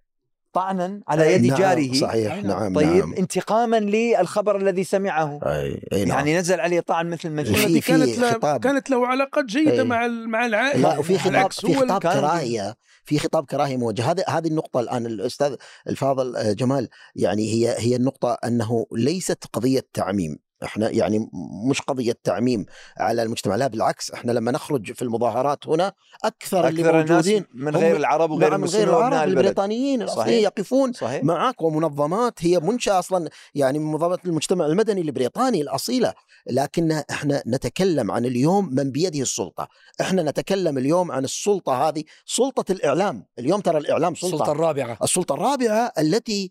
طعنا 0.52 1.00
على 1.08 1.32
يد 1.32 1.46
نعم 1.46 1.58
جاره. 1.58 1.92
صحيح 1.92 2.42
نعم 2.44 2.74
طيب 2.74 2.88
نعم. 2.88 3.14
انتقاما 3.14 3.80
للخبر 3.80 4.56
الذي 4.56 4.84
سمعه. 4.84 5.40
أي 5.42 5.82
أي 5.92 6.04
نعم. 6.04 6.18
يعني 6.18 6.38
نزل 6.38 6.60
عليه 6.60 6.80
طعن 6.80 7.10
مثل 7.10 7.30
ما 7.30 7.44
في- 7.44 7.80
كانت 7.80 8.18
له 8.18 8.30
خطاب. 8.32 8.60
كانت 8.60 8.90
له 8.90 9.06
علاقات 9.06 9.44
جيدة 9.44 9.72
إيه. 9.72 9.82
مع 9.82 10.06
مع 10.06 10.46
العائلة. 10.46 10.80
لا 10.92 10.98
وفي 10.98 11.18
خطاب 11.18 11.52
في 11.52 11.74
خطاب 11.74 12.02
كراهية. 12.02 12.76
في 13.04 13.18
خطاب 13.18 13.46
كراهية 13.46 13.76
موجه. 13.76 14.10
هذه 14.10 14.24
هذه 14.28 14.46
النقطة 14.48 14.80
الآن 14.80 15.06
الأستاذ 15.06 15.54
الفاضل 15.88 16.36
آه، 16.36 16.52
جمال. 16.52 16.88
يعني 17.16 17.52
هي 17.52 17.74
هي 17.78 17.96
النقطة 17.96 18.38
أنه 18.44 18.86
ليست 18.92 19.44
قضية 19.52 19.86
تعميم. 19.92 20.38
إحنا 20.64 20.90
يعني 20.90 21.30
مش 21.70 21.80
قضية 21.80 22.14
تعميم 22.24 22.66
على 22.98 23.22
المجتمع 23.22 23.56
لا 23.56 23.66
بالعكس 23.66 24.10
إحنا 24.10 24.32
لما 24.32 24.52
نخرج 24.52 24.92
في 24.92 25.02
المظاهرات 25.02 25.68
هنا 25.68 25.92
أكثر, 26.24 26.68
اللي 26.68 26.80
أكثر 26.80 27.00
الناس 27.00 27.10
موجودين 27.10 27.44
من 27.54 27.76
غير 27.76 27.96
العرب 27.96 28.30
وغير 28.30 28.58
من 28.58 28.68
غير 28.68 28.88
العرب 28.88 29.12
البلد. 29.12 29.28
البريطانيين 29.28 30.02
الأصليين 30.02 30.26
صحيح. 30.26 30.44
يقفون 30.44 30.92
صحيح. 30.92 31.24
معك 31.24 31.62
ومنظمات 31.62 32.34
هي 32.38 32.60
منشأة 32.60 32.98
أصلا 32.98 33.30
يعني 33.54 33.78
من 33.78 33.92
منظمات 33.92 34.24
المجتمع 34.24 34.66
المدني 34.66 35.00
البريطاني 35.00 35.62
الأصيلة. 35.62 36.14
لكن 36.46 36.92
إحنا 36.92 37.42
نتكلم 37.46 38.10
عن 38.10 38.24
اليوم 38.24 38.74
من 38.74 38.90
بيده 38.90 39.20
السلطة. 39.20 39.68
إحنا 40.00 40.22
نتكلم 40.22 40.78
اليوم 40.78 41.12
عن 41.12 41.24
السلطة 41.24 41.88
هذه 41.88 42.04
سلطة 42.26 42.72
الإعلام. 42.72 43.26
اليوم 43.38 43.60
ترى 43.60 43.78
الإعلام 43.78 44.14
سلطة. 44.14 44.34
السلطة 44.34 44.52
الرابعة. 44.52 44.98
السلطة 45.02 45.34
الرابعة 45.34 45.92
التي 45.98 46.50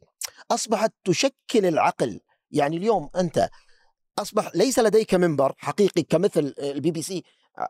أصبحت 0.52 0.94
تشكل 1.06 1.66
العقل. 1.66 2.20
يعني 2.52 2.78
اليوم 2.78 3.10
أنت 3.16 3.50
أصبح 4.20 4.52
ليس 4.56 4.80
لديك 4.80 5.14
منبر 5.14 5.54
حقيقي 5.58 6.04
كمثل 6.04 6.54
البي 6.60 6.92
بي 6.92 7.02
سي 7.02 7.24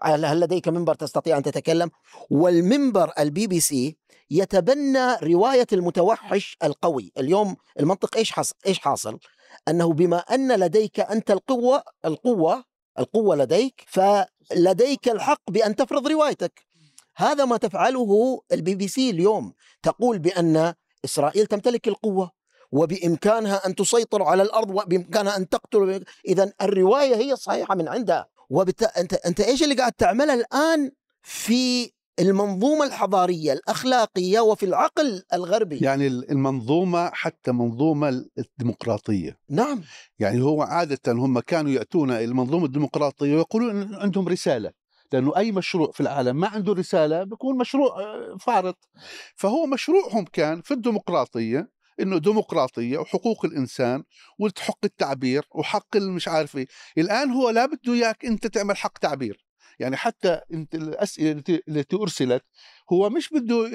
هل 0.03 0.39
لديك 0.39 0.67
منبر 0.67 0.95
تستطيع 0.95 1.37
أن 1.37 1.43
تتكلم؟ 1.43 1.91
والمنبر 2.29 3.11
البي 3.19 3.47
بي 3.47 3.59
سي 3.59 3.97
يتبنى 4.29 5.15
رواية 5.23 5.67
المتوحش 5.73 6.57
القوي. 6.63 7.11
اليوم 7.17 7.55
المنطق 7.79 8.17
إيش 8.17 8.31
حصل 8.31 8.55
إيش 8.67 8.79
حاصل؟ 8.79 9.19
أنه 9.67 9.93
بما 9.93 10.17
أن 10.17 10.59
لديك 10.59 10.99
أنت 10.99 11.31
القوة 11.31 11.83
القوة 12.05 12.63
القوة 12.99 13.35
لديك 13.35 13.83
فلديك 13.87 15.09
الحق 15.09 15.51
بأن 15.51 15.75
تفرض 15.75 16.07
روايتك. 16.07 16.67
هذا 17.15 17.45
ما 17.45 17.57
تفعله 17.57 18.41
البي 18.51 18.75
بي 18.75 18.87
سي 18.87 19.09
اليوم. 19.09 19.53
تقول 19.83 20.19
بأن 20.19 20.73
إسرائيل 21.05 21.45
تمتلك 21.45 21.87
القوة. 21.87 22.36
وبإمكانها 22.71 23.67
أن 23.67 23.75
تسيطر 23.75 24.23
على 24.23 24.43
الأرض 24.43 24.69
وبإمكانها 24.69 25.37
أن 25.37 25.49
تقتل 25.49 26.03
إذا 26.27 26.51
الرواية 26.61 27.15
هي 27.15 27.33
الصحيحة 27.33 27.75
من 27.75 27.87
عندها. 27.87 28.27
وبت... 28.49 28.83
أنت 28.83 29.13
أنت 29.13 29.39
إيش 29.39 29.63
اللي 29.63 29.75
قاعد 29.75 29.91
تعمله 29.91 30.33
الآن 30.33 30.91
في 31.21 31.91
المنظومة 32.19 32.85
الحضارية 32.85 33.53
الأخلاقية 33.53 34.39
وفي 34.39 34.65
العقل 34.65 35.23
الغربي؟ 35.33 35.77
يعني 35.77 36.07
المنظومة 36.07 37.09
حتى 37.13 37.51
منظومة 37.51 38.25
الديمقراطية. 38.37 39.37
نعم. 39.49 39.81
يعني 40.19 40.41
هو 40.41 40.61
عادة 40.61 40.99
هم 41.07 41.39
كانوا 41.39 41.71
يأتون 41.71 42.11
إلى 42.11 42.23
المنظومة 42.23 42.65
الديمقراطية 42.65 43.35
ويقولون 43.35 43.95
عندهم 43.95 44.27
رسالة. 44.27 44.71
لأنه 45.13 45.37
أي 45.37 45.51
مشروع 45.51 45.91
في 45.91 46.01
العالم 46.01 46.39
ما 46.39 46.47
عنده 46.47 46.73
رسالة 46.73 47.23
بيكون 47.23 47.57
مشروع 47.57 47.99
آه، 48.01 48.37
فارط. 48.39 48.89
فهو 49.35 49.65
مشروعهم 49.65 50.25
كان 50.33 50.61
في 50.61 50.73
الديمقراطية 50.73 51.69
إنه 51.99 52.17
ديمقراطية 52.17 52.97
وحقوق 52.97 53.45
الإنسان 53.45 54.03
وحق 54.39 54.79
التعبير 54.83 55.45
وحق 55.55 55.95
المش 55.95 56.27
عارف 56.27 56.57
إيه. 56.57 56.67
الآن 56.97 57.29
هو 57.31 57.49
لا 57.49 57.65
بده 57.65 57.93
إياك 57.93 58.25
أنت 58.25 58.47
تعمل 58.47 58.77
حق 58.77 58.97
تعبير. 58.97 59.47
يعني 59.79 59.97
حتى 59.97 60.39
أنت 60.53 60.75
الأسئلة 60.75 61.31
التي- 61.31 61.61
التي 61.67 61.95
أرسلت 61.95 62.43
هو 62.91 63.09
مش 63.09 63.29
بده 63.33 63.67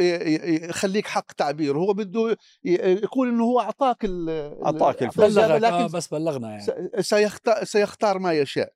يخليك 0.69 1.07
حق 1.07 1.33
تعبير 1.33 1.79
هو 1.79 1.93
بده 1.93 2.37
يقول 2.65 3.29
إنه 3.29 3.45
هو 3.45 3.61
أعطاك 3.61 4.05
ال- 4.05 4.59
أعطاك 4.65 5.03
ال- 5.03 5.07
الفرصة. 5.09 5.47
بلغك 5.47 5.63
آه 5.65 5.81
لكن 5.83 5.93
بس 5.97 6.09
بلغنا 6.09 6.51
يعني. 6.51 7.03
سيختار, 7.03 7.65
سيختار 7.65 8.19
ما 8.19 8.33
يشاء. 8.33 8.73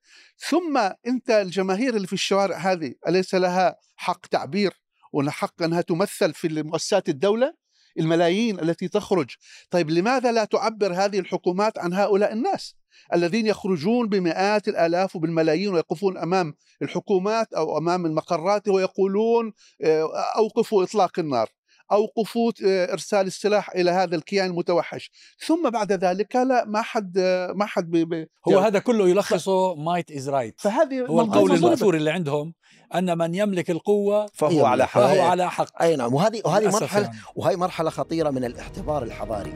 ثم 0.49 0.79
أنت 1.07 1.31
الجماهير 1.31 1.97
اللي 1.97 2.07
في 2.07 2.13
الشوارع 2.13 2.57
هذه 2.57 2.95
أليس 3.09 3.35
لها 3.35 3.77
حق 3.97 4.27
تعبير؟ 4.27 4.73
وحق 5.13 5.63
انها 5.63 5.81
تمثل 5.81 6.35
في 6.35 6.63
مؤسسات 6.63 7.09
الدولة؟ 7.09 7.55
الملايين 7.99 8.61
التي 8.61 8.89
تخرج. 8.89 9.31
طيب 9.71 9.91
لماذا 9.91 10.33
لا 10.33 10.45
تعبر 10.45 10.93
هذه 10.93 11.19
الحكومات 11.19 11.79
عن 11.79 11.93
هؤلاء 11.93 12.33
الناس 12.33 12.77
الذين 13.15 13.47
يخرجون 13.47 14.09
بمئات 14.09 14.69
الآلاف 14.69 15.17
وبالملايين 15.17 15.75
ويقفون 15.75 16.19
أمام 16.19 16.55
الحكومات 16.83 17.53
أو 17.53 17.79
أمام 17.79 18.07
المقرات 18.07 18.69
ويقولون 18.69 19.53
آه، 19.83 20.09
أوقفوا 20.37 20.83
إطلاق 20.83 21.19
النار؟ 21.19 21.49
اوقفوا 21.93 22.53
آه، 22.67 22.93
إرسال 22.93 23.27
السلاح 23.27 23.71
إلى 23.71 23.91
هذا 23.91 24.17
الكيان 24.17 24.47
المتوحش 24.47 25.11
ثم 25.47 25.71
بعد 25.71 25.93
ذلك 25.93 26.37
لا 26.37 26.65
ما 26.65 26.83
حد 26.83 27.19
ما 27.55 27.67
حد 27.67 27.91
بي 27.91 28.05
بي 28.05 28.29
هو 28.49 28.59
هذا 28.59 28.79
كله 28.79 29.09
يلخصه 29.09 29.75
might 29.75 30.11
is 30.11 30.29
right 30.29 30.61
فهذه 30.61 31.01
هو 31.07 31.21
القول. 31.21 31.53
المأثور 31.53 31.97
اللي 31.97 32.11
عندهم 32.11 32.55
أن 32.95 33.19
من 33.19 33.35
يملك 33.35 33.71
القوة 33.71 34.27
فهو 34.35 34.67
على 34.67 34.87
حق 34.87 35.01
فهو. 35.01 35.23
على 35.23 35.51
حق 35.51 35.83
أي 35.83 35.97
نعم 35.97 36.15
وهذه 36.15 36.43
وهذه 36.45 36.69
مرحلة 36.73 37.03
يعني. 37.05 37.19
وهي 37.37 37.57
مرحلة 37.57 37.91
خطيرة 37.91 38.31
من 38.31 38.45
الاحتضار 38.45 39.03
الحضاري 39.03 39.53